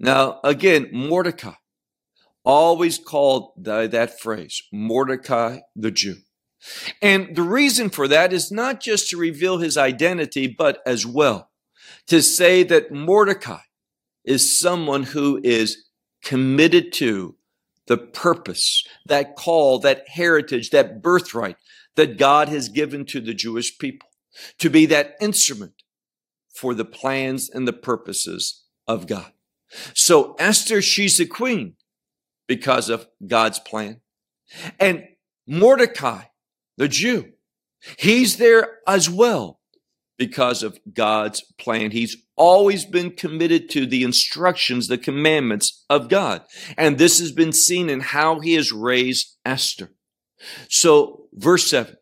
Now, 0.00 0.40
again, 0.42 0.88
Mordecai, 0.92 1.54
always 2.44 2.98
called 2.98 3.52
by 3.56 3.86
that 3.88 4.20
phrase, 4.20 4.62
Mordecai, 4.72 5.60
the 5.74 5.90
Jew. 5.90 6.16
And 7.02 7.34
the 7.36 7.42
reason 7.42 7.90
for 7.90 8.08
that 8.08 8.32
is 8.32 8.50
not 8.50 8.80
just 8.80 9.10
to 9.10 9.16
reveal 9.16 9.58
his 9.58 9.76
identity, 9.76 10.46
but 10.46 10.80
as 10.86 11.04
well 11.04 11.50
to 12.06 12.22
say 12.22 12.62
that 12.62 12.92
Mordecai 12.92 13.60
is 14.24 14.58
someone 14.58 15.04
who 15.04 15.40
is 15.42 15.84
committed 16.22 16.92
to 16.94 17.36
the 17.86 17.98
purpose, 17.98 18.84
that 19.06 19.36
call, 19.36 19.78
that 19.80 20.08
heritage, 20.08 20.70
that 20.70 21.02
birthright 21.02 21.56
that 21.96 22.18
God 22.18 22.48
has 22.48 22.68
given 22.68 23.04
to 23.06 23.20
the 23.20 23.34
Jewish 23.34 23.78
people 23.78 24.08
to 24.58 24.70
be 24.70 24.86
that 24.86 25.14
instrument 25.20 25.82
for 26.54 26.74
the 26.74 26.84
plans 26.84 27.50
and 27.50 27.68
the 27.68 27.72
purposes 27.72 28.64
of 28.86 29.06
God. 29.06 29.32
So 29.92 30.34
Esther, 30.38 30.80
she's 30.82 31.20
a 31.20 31.26
queen 31.26 31.74
because 32.46 32.88
of 32.88 33.06
God's 33.26 33.58
plan. 33.58 34.00
And 34.78 35.04
Mordecai 35.46 36.24
the 36.76 36.88
Jew. 36.88 37.32
He's 37.98 38.36
there 38.36 38.78
as 38.86 39.10
well 39.10 39.60
because 40.16 40.62
of 40.62 40.78
God's 40.92 41.42
plan. 41.58 41.90
He's 41.90 42.16
always 42.36 42.84
been 42.84 43.10
committed 43.10 43.68
to 43.70 43.86
the 43.86 44.02
instructions, 44.02 44.88
the 44.88 44.98
commandments 44.98 45.84
of 45.90 46.08
God. 46.08 46.42
And 46.76 46.98
this 46.98 47.18
has 47.18 47.32
been 47.32 47.52
seen 47.52 47.90
in 47.90 48.00
how 48.00 48.40
he 48.40 48.54
has 48.54 48.72
raised 48.72 49.36
Esther. 49.44 49.92
So, 50.68 51.26
verse 51.32 51.68
7 51.68 51.96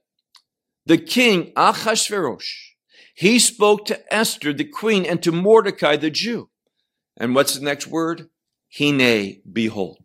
the 0.85 0.99
king 0.99 1.53
Ahasuerus, 1.55 2.75
he 3.15 3.39
spoke 3.39 3.87
to 3.87 4.13
Esther, 4.13 4.53
the 4.53 4.65
queen, 4.65 5.07
and 5.07 5.23
to 5.23 5.31
Mordecai, 5.31 5.97
the 5.97 6.11
Jew. 6.11 6.51
And 7.17 7.37
what's 7.37 7.55
the 7.57 7.65
next 7.65 7.87
word? 7.87 8.29
Hine, 8.77 9.43
behold. 9.51 10.02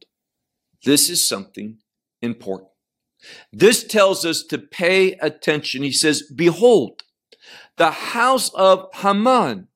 This 0.88 1.10
is 1.10 1.28
something 1.28 1.80
important. 2.21 2.69
This 3.52 3.84
tells 3.84 4.23
us 4.23 4.41
to 4.43 4.58
pay 4.58 5.15
attention. 5.15 5.84
He 5.84 5.91
says, 5.91 6.23
Behold, 6.34 7.04
the 7.76 7.91
house 7.91 8.50
of 8.54 8.88
Haman 8.93 9.67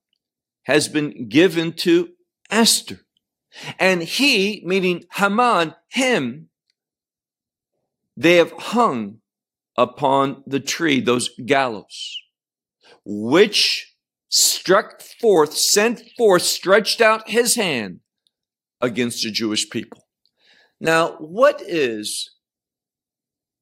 has 0.64 0.88
been 0.88 1.28
given 1.28 1.74
to 1.74 2.12
Esther. 2.50 3.02
And 3.78 4.04
he, 4.04 4.64
meaning 4.66 5.04
Haman, 5.16 5.76
him, 5.90 6.48
they 8.16 8.38
have 8.38 8.54
hung 8.54 9.18
upon 9.78 10.46
the 10.48 10.62
tree, 10.62 11.02
those 11.02 11.30
gallows, 11.46 12.22
which 13.04 13.98
struck 14.30 15.02
forth, 15.02 15.58
sent 15.58 16.04
forth, 16.18 16.44
stretched 16.44 17.02
out 17.02 17.30
his 17.30 17.56
hand 17.56 18.00
against 18.80 19.24
the 19.24 19.32
Jewish 19.32 19.70
people. 19.70 20.08
Now, 20.82 21.12
what 21.20 21.62
is 21.62 22.32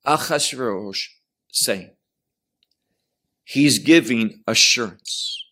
Achashverosh 0.08 1.08
saying? 1.52 1.92
He's 3.44 3.80
giving 3.80 4.42
assurance. 4.48 5.44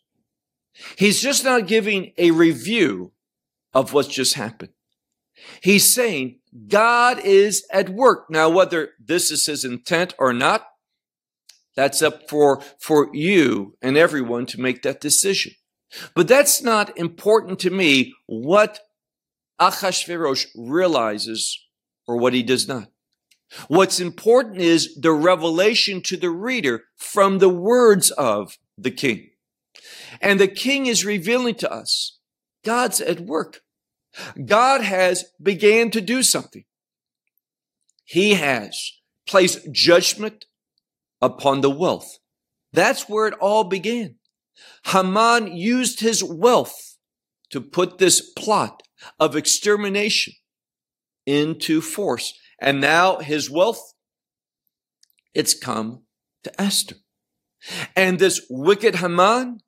He's 0.97 1.21
just 1.21 1.43
not 1.43 1.67
giving 1.67 2.13
a 2.17 2.31
review 2.31 3.11
of 3.73 3.91
what's 3.91 4.07
just 4.07 4.35
happened. 4.35 4.71
He's 5.61 5.93
saying 5.93 6.39
God 6.69 7.19
is 7.19 7.67
at 7.69 7.89
work. 7.89 8.29
Now, 8.29 8.49
whether 8.49 8.91
this 8.97 9.29
is 9.29 9.45
his 9.45 9.65
intent 9.65 10.13
or 10.17 10.31
not, 10.31 10.65
that's 11.75 12.01
up 12.01 12.29
for, 12.29 12.61
for 12.79 13.09
you 13.13 13.75
and 13.81 13.97
everyone 13.97 14.45
to 14.47 14.61
make 14.61 14.83
that 14.83 15.01
decision. 15.01 15.51
But 16.15 16.29
that's 16.29 16.61
not 16.61 16.97
important 16.97 17.59
to 17.59 17.69
me 17.71 18.13
what 18.25 18.79
Achashverosh 19.59 20.47
realizes 20.55 21.59
or 22.07 22.17
what 22.17 22.33
he 22.33 22.43
does 22.43 22.67
not. 22.67 22.89
What's 23.67 23.99
important 23.99 24.57
is 24.57 24.95
the 24.95 25.11
revelation 25.11 26.01
to 26.03 26.17
the 26.17 26.29
reader 26.29 26.83
from 26.97 27.39
the 27.39 27.49
words 27.49 28.11
of 28.11 28.57
the 28.77 28.91
king. 28.91 29.29
And 30.21 30.39
the 30.39 30.47
king 30.47 30.85
is 30.85 31.05
revealing 31.05 31.55
to 31.55 31.71
us 31.71 32.17
God's 32.63 32.99
at 32.99 33.21
work. 33.21 33.61
God 34.45 34.81
has 34.81 35.25
began 35.41 35.91
to 35.91 36.01
do 36.01 36.23
something. 36.23 36.65
He 38.03 38.33
has 38.33 38.93
placed 39.27 39.71
judgment 39.71 40.45
upon 41.21 41.61
the 41.61 41.69
wealth. 41.69 42.19
That's 42.73 43.07
where 43.07 43.27
it 43.27 43.33
all 43.35 43.63
began. 43.63 44.15
Haman 44.85 45.55
used 45.55 45.99
his 45.99 46.23
wealth 46.23 46.97
to 47.51 47.61
put 47.61 47.97
this 47.97 48.21
plot 48.21 48.83
of 49.19 49.35
extermination 49.35 50.33
into 51.25 51.81
force. 51.81 52.33
And 52.59 52.81
now 52.81 53.17
his 53.17 53.49
wealth, 53.49 53.93
it's 55.33 55.53
come 55.53 56.03
to 56.43 56.61
Esther. 56.61 56.95
And 57.95 58.19
this 58.19 58.45
wicked 58.49 58.95
Haman, 58.95 59.61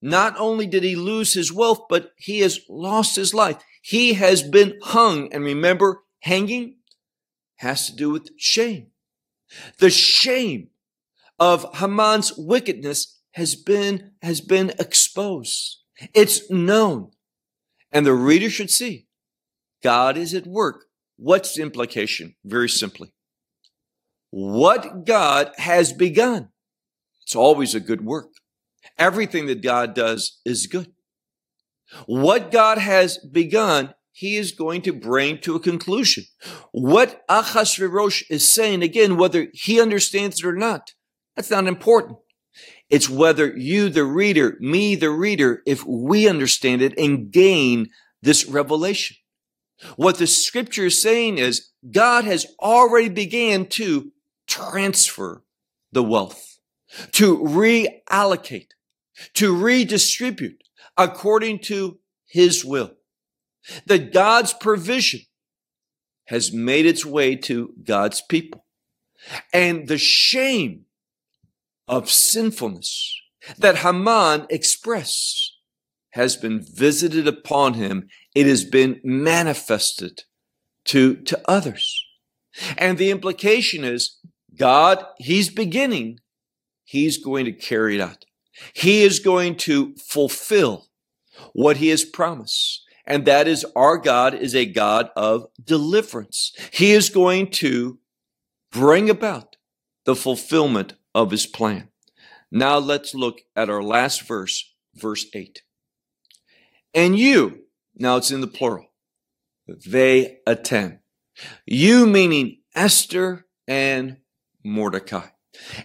not 0.00 0.38
only 0.38 0.66
did 0.66 0.82
he 0.82 0.96
lose 0.96 1.34
his 1.34 1.52
wealth, 1.52 1.82
but 1.88 2.12
he 2.16 2.40
has 2.40 2.60
lost 2.68 3.16
his 3.16 3.34
life. 3.34 3.56
He 3.82 4.14
has 4.14 4.42
been 4.42 4.78
hung. 4.82 5.32
And 5.32 5.44
remember, 5.44 6.02
hanging 6.20 6.76
has 7.56 7.86
to 7.86 7.96
do 7.96 8.10
with 8.10 8.30
shame. 8.38 8.88
The 9.78 9.90
shame 9.90 10.68
of 11.38 11.66
Haman's 11.76 12.36
wickedness 12.36 13.18
has 13.32 13.54
been, 13.54 14.12
has 14.22 14.40
been 14.40 14.70
exposed. 14.78 15.78
It's 16.14 16.50
known. 16.50 17.10
And 17.92 18.06
the 18.06 18.14
reader 18.14 18.50
should 18.50 18.70
see 18.70 19.06
God 19.82 20.16
is 20.16 20.34
at 20.34 20.46
work. 20.46 20.84
What's 21.16 21.54
the 21.54 21.62
implication? 21.62 22.36
Very 22.44 22.68
simply. 22.68 23.12
What 24.30 25.04
God 25.04 25.52
has 25.56 25.92
begun. 25.92 26.50
It's 27.22 27.34
always 27.34 27.74
a 27.74 27.80
good 27.80 28.04
work. 28.04 28.30
Everything 28.98 29.46
that 29.46 29.62
God 29.62 29.94
does 29.94 30.40
is 30.44 30.66
good. 30.66 30.92
What 32.06 32.50
God 32.50 32.78
has 32.78 33.18
begun, 33.18 33.94
he 34.12 34.36
is 34.36 34.52
going 34.52 34.82
to 34.82 34.92
bring 34.92 35.38
to 35.38 35.56
a 35.56 35.60
conclusion. 35.60 36.24
What 36.72 37.26
Achashverosh 37.28 38.24
is 38.30 38.48
saying, 38.48 38.82
again, 38.82 39.16
whether 39.16 39.48
he 39.52 39.80
understands 39.80 40.40
it 40.40 40.46
or 40.46 40.54
not, 40.54 40.92
that's 41.34 41.50
not 41.50 41.66
important. 41.66 42.18
It's 42.90 43.08
whether 43.08 43.56
you, 43.56 43.88
the 43.88 44.04
reader, 44.04 44.56
me, 44.60 44.96
the 44.96 45.10
reader, 45.10 45.62
if 45.64 45.86
we 45.86 46.28
understand 46.28 46.82
it 46.82 46.98
and 46.98 47.30
gain 47.30 47.88
this 48.20 48.46
revelation. 48.46 49.16
What 49.96 50.18
the 50.18 50.26
scripture 50.26 50.86
is 50.86 51.00
saying 51.00 51.38
is 51.38 51.70
God 51.90 52.24
has 52.24 52.46
already 52.60 53.08
began 53.08 53.66
to 53.66 54.12
transfer 54.46 55.44
the 55.92 56.02
wealth, 56.02 56.58
to 57.12 57.38
reallocate, 57.38 58.70
to 59.34 59.56
redistribute 59.56 60.62
according 60.96 61.60
to 61.60 62.00
his 62.26 62.64
will. 62.64 62.92
That 63.86 64.12
God's 64.12 64.52
provision 64.52 65.20
has 66.26 66.52
made 66.52 66.86
its 66.86 67.04
way 67.04 67.36
to 67.36 67.74
God's 67.84 68.20
people. 68.20 68.64
And 69.52 69.86
the 69.86 69.98
shame 69.98 70.86
of 71.90 72.08
sinfulness 72.08 73.20
that 73.58 73.78
Haman 73.78 74.46
expressed 74.48 75.56
has 76.10 76.36
been 76.36 76.60
visited 76.62 77.26
upon 77.26 77.74
him. 77.74 78.08
It 78.34 78.46
has 78.46 78.64
been 78.64 79.00
manifested 79.02 80.22
to, 80.86 81.16
to 81.16 81.40
others. 81.46 82.04
And 82.78 82.96
the 82.96 83.10
implication 83.10 83.84
is 83.84 84.18
God, 84.56 85.04
he's 85.18 85.50
beginning. 85.50 86.20
He's 86.84 87.18
going 87.18 87.44
to 87.44 87.52
carry 87.52 87.96
it 87.96 88.00
out. 88.00 88.24
He 88.72 89.02
is 89.02 89.18
going 89.18 89.56
to 89.56 89.94
fulfill 89.96 90.88
what 91.52 91.78
he 91.78 91.88
has 91.88 92.04
promised. 92.04 92.84
And 93.04 93.24
that 93.24 93.48
is 93.48 93.66
our 93.74 93.96
God 93.96 94.34
is 94.34 94.54
a 94.54 94.64
God 94.64 95.10
of 95.16 95.46
deliverance. 95.62 96.52
He 96.72 96.92
is 96.92 97.08
going 97.08 97.50
to 97.52 97.98
bring 98.70 99.10
about 99.10 99.56
the 100.04 100.14
fulfillment 100.14 100.94
of 101.14 101.30
his 101.30 101.46
plan. 101.46 101.88
Now 102.50 102.78
let's 102.78 103.14
look 103.14 103.40
at 103.54 103.70
our 103.70 103.82
last 103.82 104.22
verse, 104.22 104.72
verse 104.94 105.26
8. 105.34 105.62
And 106.94 107.18
you, 107.18 107.64
now 107.94 108.16
it's 108.16 108.30
in 108.30 108.40
the 108.40 108.46
plural, 108.46 108.86
they 109.86 110.38
attend. 110.46 110.98
You 111.64 112.06
meaning 112.06 112.58
Esther 112.74 113.46
and 113.68 114.18
Mordecai. 114.64 115.28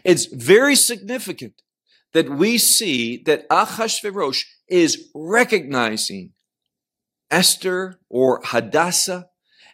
It's 0.04 0.26
very 0.26 0.76
significant 0.76 1.62
that 2.14 2.30
we 2.30 2.58
see 2.58 3.22
that 3.26 3.48
Achashverosh 3.50 4.46
is 4.68 5.10
recognizing 5.14 6.32
Esther 7.30 8.00
or 8.10 8.42
Hadassah 8.44 9.28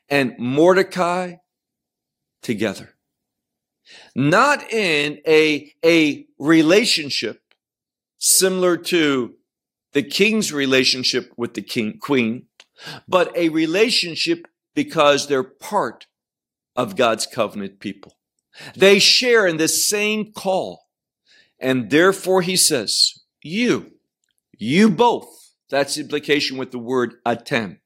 and 0.10 0.34
Mordecai 0.38 1.36
together 2.42 2.96
not 4.16 4.72
in 4.72 5.20
a, 5.28 5.74
a 5.84 6.26
relationship 6.40 7.42
similar 8.18 8.78
to 8.78 9.36
the 9.94 10.04
king's 10.04 10.54
relationship 10.54 11.32
with 11.38 11.54
the 11.54 11.62
king, 11.62 11.98
queen, 12.00 12.46
but 13.08 13.36
a 13.36 13.50
relationship 13.50 14.48
because 14.74 15.28
they're 15.28 15.44
part 15.44 16.08
of 16.76 16.96
God's 16.96 17.28
covenant 17.28 17.80
people. 17.80 18.16
They 18.76 19.00
share 19.00 19.46
in 19.46 19.58
this 19.58 19.88
same 19.88 20.32
call. 20.32 20.88
And 21.60 21.90
therefore 21.90 22.42
he 22.42 22.56
says, 22.56 23.14
you, 23.42 23.92
you 24.58 24.90
both, 24.90 25.54
that's 25.70 25.96
the 25.96 26.02
implication 26.02 26.58
with 26.58 26.72
the 26.72 26.80
word 26.80 27.16
attend. 27.26 27.78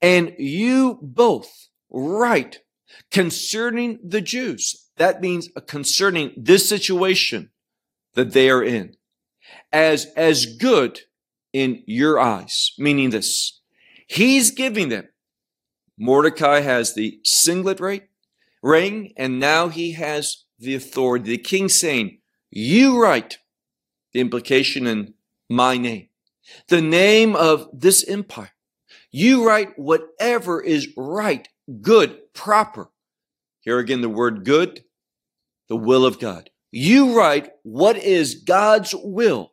And 0.00 0.34
you 0.38 0.98
both 1.00 1.68
write 1.90 2.60
concerning 3.10 3.98
the 4.04 4.20
Jews. 4.20 4.90
That 5.02 5.20
means 5.20 5.48
concerning 5.66 6.30
this 6.36 6.68
situation 6.68 7.50
that 8.14 8.34
they 8.34 8.48
are 8.48 8.62
in 8.62 8.94
as, 9.72 10.06
as 10.16 10.46
good 10.46 11.00
in 11.52 11.82
your 11.88 12.20
eyes, 12.20 12.70
meaning 12.78 13.10
this. 13.10 13.62
He's 14.06 14.52
giving 14.52 14.90
them. 14.90 15.08
Mordecai 15.98 16.60
has 16.60 16.94
the 16.94 17.18
signet 17.24 17.80
rate, 17.80 18.10
ring, 18.62 19.12
and 19.16 19.40
now 19.40 19.70
he 19.70 19.94
has 19.94 20.44
the 20.60 20.76
authority. 20.76 21.30
The 21.30 21.38
king 21.38 21.68
saying, 21.68 22.20
you 22.52 23.02
write 23.02 23.38
the 24.12 24.20
implication 24.20 24.86
in 24.86 25.14
my 25.50 25.78
name, 25.78 26.10
the 26.68 26.80
name 26.80 27.34
of 27.34 27.68
this 27.72 28.06
empire. 28.06 28.52
You 29.10 29.44
write 29.44 29.76
whatever 29.76 30.62
is 30.62 30.86
right, 30.96 31.48
good, 31.80 32.32
proper, 32.34 32.92
here 33.62 33.80
again, 33.80 34.00
the 34.00 34.08
word 34.08 34.44
good, 34.44 34.84
the 35.68 35.76
will 35.76 36.04
of 36.04 36.18
God. 36.18 36.50
You 36.70 37.16
write 37.16 37.50
what 37.62 37.96
is 37.96 38.36
God's 38.36 38.94
will 38.96 39.52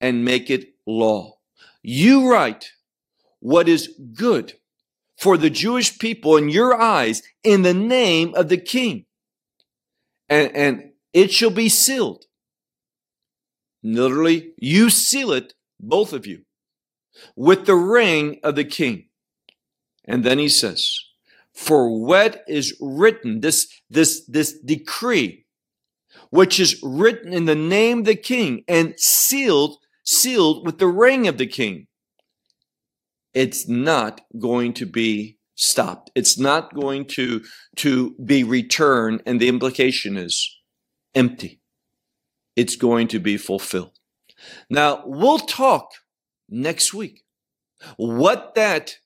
and 0.00 0.24
make 0.24 0.50
it 0.50 0.74
law. 0.86 1.34
You 1.82 2.30
write 2.30 2.72
what 3.40 3.68
is 3.68 3.94
good 4.14 4.54
for 5.16 5.36
the 5.36 5.50
Jewish 5.50 5.98
people 5.98 6.36
in 6.36 6.48
your 6.48 6.80
eyes 6.80 7.22
in 7.44 7.62
the 7.62 7.74
name 7.74 8.34
of 8.34 8.48
the 8.48 8.56
king. 8.56 9.06
And, 10.28 10.54
and 10.56 10.90
it 11.12 11.30
shall 11.30 11.50
be 11.50 11.68
sealed. 11.68 12.24
Literally, 13.82 14.52
you 14.58 14.90
seal 14.90 15.32
it, 15.32 15.54
both 15.78 16.12
of 16.12 16.26
you, 16.26 16.42
with 17.36 17.66
the 17.66 17.74
ring 17.74 18.40
of 18.42 18.54
the 18.54 18.64
king. 18.64 19.08
And 20.04 20.24
then 20.24 20.38
he 20.38 20.48
says, 20.48 20.90
for 21.60 22.00
what 22.00 22.42
is 22.48 22.74
written, 22.80 23.40
this, 23.40 23.68
this, 23.90 24.24
this 24.26 24.58
decree, 24.60 25.44
which 26.30 26.58
is 26.58 26.80
written 26.82 27.34
in 27.34 27.44
the 27.44 27.54
name 27.54 27.98
of 27.98 28.04
the 28.06 28.16
king 28.16 28.64
and 28.66 28.98
sealed, 28.98 29.76
sealed 30.02 30.64
with 30.64 30.78
the 30.78 30.86
ring 30.86 31.28
of 31.28 31.36
the 31.36 31.46
king. 31.46 31.86
It's 33.34 33.68
not 33.68 34.22
going 34.38 34.72
to 34.74 34.86
be 34.86 35.36
stopped. 35.54 36.10
It's 36.14 36.38
not 36.38 36.74
going 36.74 37.04
to, 37.08 37.44
to 37.76 38.16
be 38.24 38.42
returned. 38.42 39.22
And 39.26 39.38
the 39.38 39.48
implication 39.48 40.16
is 40.16 40.58
empty. 41.14 41.60
It's 42.56 42.74
going 42.74 43.08
to 43.08 43.20
be 43.20 43.36
fulfilled. 43.36 43.98
Now 44.70 45.02
we'll 45.04 45.38
talk 45.38 45.90
next 46.48 46.94
week. 46.94 47.22
What 47.98 48.54
that 48.54 48.96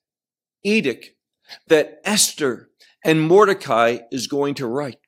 edict 0.63 1.11
that 1.69 2.01
Esther 2.05 2.71
and 3.05 3.23
Mordecai 3.23 3.99
is 4.11 4.27
going 4.27 4.55
to 4.55 4.67
write, 4.67 4.99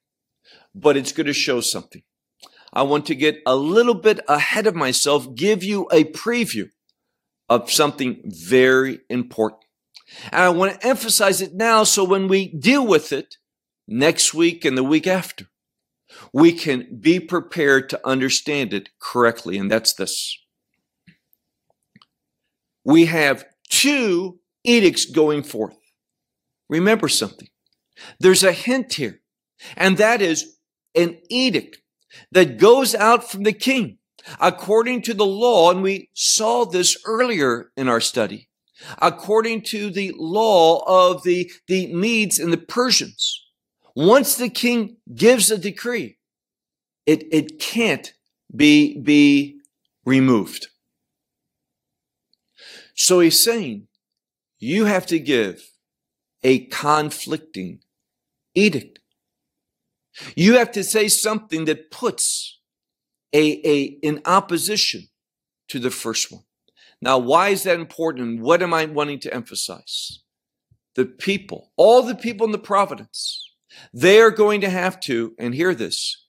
but 0.75 0.97
it's 0.97 1.13
going 1.13 1.27
to 1.27 1.33
show 1.33 1.61
something. 1.61 2.03
I 2.73 2.83
want 2.83 3.07
to 3.07 3.15
get 3.15 3.39
a 3.47 3.57
little 3.57 3.95
bit 3.95 4.21
ahead 4.29 4.67
of 4.67 4.75
myself, 4.75 5.35
give 5.35 5.65
you 5.65 5.89
a 5.91 6.05
preview 6.05 6.69
of 7.49 7.71
something 7.71 8.21
very 8.25 9.01
important. 9.09 9.63
And 10.31 10.43
I 10.43 10.49
want 10.51 10.81
to 10.81 10.87
emphasize 10.87 11.41
it 11.41 11.55
now 11.55 11.85
so 11.85 12.05
when 12.05 12.29
we 12.29 12.49
deal 12.49 12.87
with 12.87 13.13
it 13.13 13.37
next 13.89 14.35
week 14.35 14.65
and 14.65 14.77
the 14.77 14.85
week 14.85 15.07
after, 15.07 15.47
we 16.33 16.53
can 16.53 16.99
be 17.01 17.19
prepared 17.19 17.89
to 17.91 18.07
understand 18.07 18.73
it 18.73 18.91
correctly. 19.01 19.59
And 19.59 19.71
that's 19.71 19.95
this. 19.95 20.39
We 22.85 23.07
have 23.07 23.45
two 23.69 24.39
edicts 24.65 25.07
going 25.07 25.43
forth. 25.43 25.77
Remember 26.69 27.09
something. 27.09 27.49
There's 28.21 28.45
a 28.45 28.53
hint 28.53 28.95
here, 28.95 29.21
and 29.77 29.97
that 29.99 30.21
is 30.21 30.57
an 30.95 31.19
edict 31.31 31.79
that 32.33 32.59
goes 32.59 32.95
out 32.95 33.31
from 33.31 33.45
the 33.45 33.53
king 33.53 33.99
according 34.41 35.03
to 35.03 35.15
the 35.15 35.27
law. 35.27 35.71
And 35.71 35.83
we 35.83 36.11
saw 36.15 36.65
this 36.65 36.97
earlier 37.07 37.71
in 37.77 37.89
our 37.89 38.01
study. 38.01 38.49
According 39.01 39.63
to 39.63 39.91
the 39.91 40.13
law 40.19 40.83
of 40.87 41.23
the, 41.23 41.51
the 41.67 41.93
Medes 41.95 42.39
and 42.39 42.53
the 42.53 42.59
Persians, 42.59 43.43
once 43.95 44.35
the 44.35 44.51
king 44.51 44.99
gives 45.15 45.51
a 45.51 45.57
decree, 45.57 46.19
it, 47.07 47.25
it 47.33 47.59
can't 47.59 48.13
be, 48.55 49.01
be 49.01 49.61
removed. 50.05 50.69
So 52.95 53.21
he's 53.21 53.43
saying, 53.43 53.89
you 54.59 54.85
have 54.85 55.07
to 55.07 55.19
give 55.19 55.63
a 56.43 56.67
conflicting 56.67 57.81
edict. 58.55 59.01
You 60.35 60.57
have 60.57 60.73
to 60.73 60.85
say 60.85 61.09
something 61.09 61.67
that 61.67 61.91
puts 61.91 62.59
a, 63.33 63.61
a, 63.69 63.83
in 64.03 64.23
opposition 64.25 65.09
to 65.69 65.79
the 65.79 65.91
first 65.91 66.33
one. 66.33 66.45
Now, 67.03 67.19
why 67.19 67.51
is 67.51 67.65
that 67.65 67.79
important? 67.79 68.41
What 68.41 68.63
am 68.63 68.73
I 68.73 68.87
wanting 68.87 69.21
to 69.21 69.35
emphasize? 69.35 70.23
The 70.95 71.05
people, 71.05 71.73
all 71.77 72.03
the 72.03 72.15
people 72.15 72.47
in 72.47 72.53
the 72.53 72.59
providence, 72.59 73.55
they 73.93 74.21
are 74.21 74.31
going 74.31 74.63
to 74.63 74.71
have 74.71 74.99
to, 75.01 75.35
and 75.39 75.55
hear 75.55 75.75
this, 75.75 76.27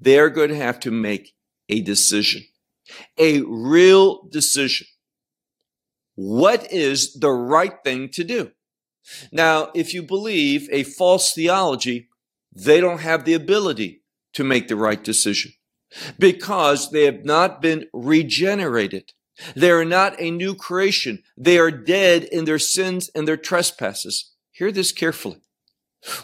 they're 0.00 0.30
going 0.30 0.48
to 0.48 0.56
have 0.56 0.80
to 0.80 0.90
make 0.90 1.34
a 1.68 1.80
decision, 1.80 2.42
a 3.16 3.42
real 3.42 4.24
decision. 4.28 4.86
What 6.16 6.72
is 6.72 7.14
the 7.14 7.30
right 7.30 7.74
thing 7.84 8.08
to 8.10 8.24
do? 8.24 8.50
Now, 9.32 9.70
if 9.74 9.94
you 9.94 10.02
believe 10.02 10.68
a 10.70 10.82
false 10.82 11.32
theology, 11.32 12.08
they 12.54 12.80
don't 12.80 13.00
have 13.00 13.24
the 13.24 13.34
ability 13.34 14.02
to 14.34 14.44
make 14.44 14.68
the 14.68 14.76
right 14.76 15.02
decision 15.02 15.52
because 16.18 16.90
they 16.90 17.04
have 17.04 17.24
not 17.24 17.62
been 17.62 17.86
regenerated. 17.92 19.12
They 19.54 19.70
are 19.70 19.84
not 19.84 20.20
a 20.20 20.30
new 20.30 20.54
creation. 20.54 21.22
They 21.36 21.58
are 21.58 21.70
dead 21.70 22.24
in 22.24 22.44
their 22.44 22.58
sins 22.58 23.10
and 23.14 23.26
their 23.26 23.36
trespasses. 23.36 24.32
Hear 24.50 24.72
this 24.72 24.92
carefully. 24.92 25.40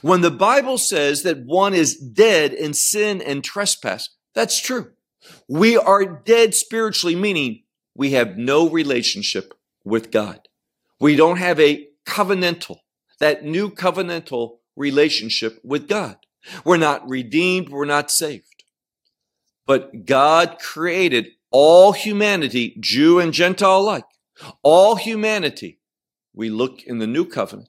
When 0.02 0.20
the 0.20 0.30
Bible 0.30 0.78
says 0.78 1.22
that 1.22 1.44
one 1.44 1.74
is 1.74 1.96
dead 1.96 2.52
in 2.52 2.74
sin 2.74 3.20
and 3.20 3.42
trespass, 3.42 4.10
that's 4.34 4.60
true. 4.60 4.92
We 5.48 5.76
are 5.76 6.04
dead 6.04 6.54
spiritually, 6.54 7.16
meaning 7.16 7.62
we 7.94 8.10
have 8.10 8.36
no 8.36 8.68
relationship 8.68 9.54
with 9.84 10.10
God. 10.10 10.48
We 11.00 11.16
don't 11.16 11.38
have 11.38 11.60
a 11.60 11.86
covenantal, 12.06 12.78
that 13.20 13.44
new 13.44 13.70
covenantal 13.70 14.58
relationship 14.76 15.60
with 15.64 15.88
God. 15.88 16.16
We're 16.64 16.76
not 16.76 17.08
redeemed. 17.08 17.68
We're 17.68 17.84
not 17.84 18.10
saved. 18.10 18.64
But 19.66 20.04
God 20.04 20.58
created 20.60 21.28
all 21.50 21.92
humanity, 21.92 22.76
Jew 22.80 23.18
and 23.18 23.32
Gentile 23.32 23.78
alike, 23.78 24.04
all 24.62 24.96
humanity. 24.96 25.80
We 26.34 26.50
look 26.50 26.82
in 26.82 26.98
the 26.98 27.06
new 27.06 27.24
covenant. 27.24 27.68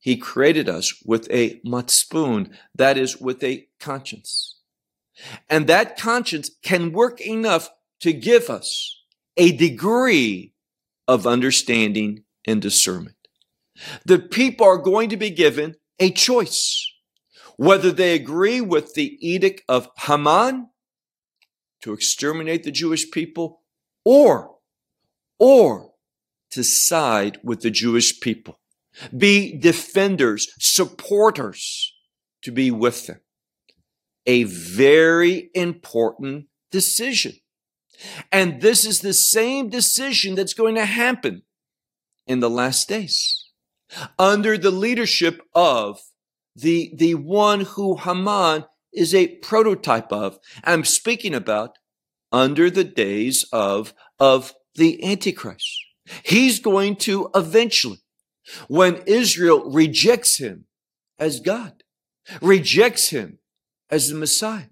He 0.00 0.16
created 0.16 0.68
us 0.68 1.00
with 1.04 1.28
a 1.30 1.60
matzpun, 1.60 2.52
that 2.74 2.98
is, 2.98 3.18
with 3.18 3.42
a 3.42 3.68
conscience. 3.80 4.60
And 5.48 5.66
that 5.66 5.98
conscience 5.98 6.50
can 6.62 6.92
work 6.92 7.20
enough 7.20 7.70
to 8.00 8.12
give 8.12 8.50
us 8.50 9.02
a 9.36 9.52
degree 9.52 10.54
of 11.06 11.26
understanding 11.26 12.24
and 12.46 12.62
discernment. 12.62 13.17
The 14.04 14.18
people 14.18 14.66
are 14.66 14.78
going 14.78 15.08
to 15.10 15.16
be 15.16 15.30
given 15.30 15.76
a 15.98 16.10
choice 16.10 16.88
whether 17.58 17.90
they 17.90 18.14
agree 18.14 18.60
with 18.60 18.94
the 18.94 19.18
edict 19.20 19.62
of 19.68 19.90
Haman 19.98 20.68
to 21.82 21.92
exterminate 21.92 22.62
the 22.62 22.70
Jewish 22.70 23.10
people 23.10 23.62
or, 24.04 24.54
or 25.40 25.90
to 26.52 26.62
side 26.62 27.40
with 27.42 27.60
the 27.60 27.70
Jewish 27.70 28.20
people, 28.20 28.60
be 29.14 29.58
defenders, 29.58 30.48
supporters 30.60 31.92
to 32.42 32.52
be 32.52 32.70
with 32.70 33.08
them. 33.08 33.20
A 34.24 34.44
very 34.44 35.50
important 35.52 36.46
decision. 36.70 37.32
And 38.30 38.60
this 38.60 38.84
is 38.84 39.00
the 39.00 39.12
same 39.12 39.68
decision 39.68 40.36
that's 40.36 40.54
going 40.54 40.76
to 40.76 40.84
happen 40.84 41.42
in 42.24 42.38
the 42.38 42.50
last 42.50 42.88
days 42.88 43.47
under 44.18 44.58
the 44.58 44.70
leadership 44.70 45.42
of 45.54 46.00
the, 46.54 46.92
the 46.96 47.14
one 47.14 47.60
who 47.60 47.96
Haman 47.96 48.64
is 48.92 49.14
a 49.14 49.36
prototype 49.36 50.12
of. 50.12 50.38
I'm 50.64 50.84
speaking 50.84 51.34
about 51.34 51.78
under 52.32 52.70
the 52.70 52.84
days 52.84 53.44
of, 53.52 53.94
of 54.18 54.54
the 54.74 55.02
Antichrist. 55.04 55.68
He's 56.22 56.60
going 56.60 56.96
to 56.96 57.30
eventually, 57.34 58.02
when 58.66 59.02
Israel 59.06 59.70
rejects 59.70 60.38
him 60.38 60.66
as 61.18 61.40
God, 61.40 61.82
rejects 62.40 63.10
him 63.10 63.38
as 63.90 64.08
the 64.08 64.14
Messiah, 64.14 64.68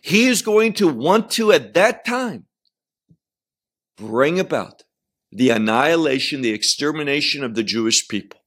he 0.00 0.26
is 0.26 0.42
going 0.42 0.74
to 0.74 0.88
want 0.88 1.30
to 1.32 1.52
at 1.52 1.74
that 1.74 2.04
time 2.04 2.46
bring 3.96 4.38
about 4.38 4.84
the 5.32 5.50
annihilation, 5.50 6.42
the 6.42 6.52
extermination 6.52 7.42
of 7.42 7.54
the 7.54 7.62
Jewish 7.62 8.06
people. 8.06 8.40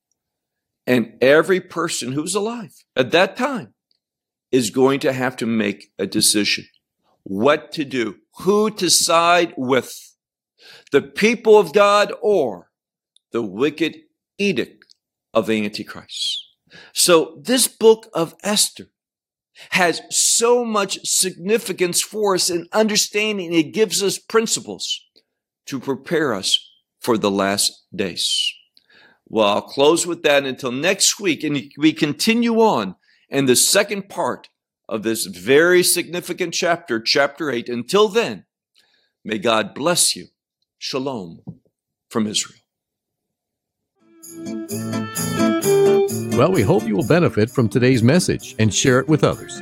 And 0.88 1.14
every 1.20 1.60
person 1.60 2.12
who's 2.12 2.36
alive 2.36 2.74
at 2.96 3.12
that 3.12 3.36
time 3.36 3.74
is 4.52 4.70
going 4.70 5.00
to 5.00 5.12
have 5.12 5.36
to 5.38 5.48
make 5.48 5.92
a 5.98 6.06
decision. 6.06 6.66
What 7.24 7.72
to 7.74 7.84
do, 7.84 8.18
who 8.42 8.70
to 8.72 8.90
side 8.90 9.54
with, 9.58 10.00
the 10.92 11.02
people 11.02 11.58
of 11.58 11.74
God 11.74 12.14
or 12.22 12.70
the 13.32 13.42
wicked 13.42 13.98
edict 14.38 14.86
of 15.34 15.48
the 15.48 15.66
Antichrist. 15.66 16.46
So 16.94 17.42
this 17.42 17.68
book 17.68 18.08
of 18.14 18.36
Esther 18.44 18.88
has 19.72 20.02
so 20.10 20.64
much 20.64 21.00
significance 21.04 22.02
for 22.02 22.36
us 22.36 22.50
in 22.50 22.68
understanding 22.72 23.54
it 23.54 23.74
gives 23.74 24.04
us 24.04 24.20
principles 24.20 25.02
to 25.66 25.80
prepare 25.80 26.34
us 26.34 26.65
for 27.06 27.20
the 27.20 27.30
last 27.30 27.86
days. 27.96 28.52
Well, 29.28 29.48
I'll 29.48 29.62
close 29.62 30.08
with 30.08 30.24
that 30.24 30.44
until 30.44 30.72
next 30.72 31.20
week, 31.20 31.44
and 31.44 31.72
we 31.78 31.94
continue 31.94 32.56
on 32.56 32.96
in 33.30 33.46
the 33.46 33.56
second 33.56 34.10
part 34.10 34.50
of 34.90 35.04
this 35.04 35.28
very 35.28 35.84
significant 35.84 36.56
chapter, 36.56 37.00
chapter 37.00 37.52
8. 37.52 37.70
Until 37.70 38.08
then, 38.08 38.46
may 39.24 39.38
God 39.38 39.76
bless 39.76 40.16
you. 40.16 40.28
Shalom 40.80 41.42
from 42.10 42.26
Israel. 42.26 42.60
Well, 46.38 46.52
we 46.52 46.64
hope 46.64 46.88
you 46.88 46.96
will 46.96 47.08
benefit 47.08 47.52
from 47.52 47.70
today's 47.70 48.02
message 48.02 48.56
and 48.58 48.74
share 48.74 49.00
it 49.00 49.08
with 49.08 49.24
others. 49.24 49.62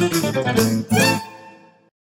Thank 0.00 0.92
you. 0.92 1.29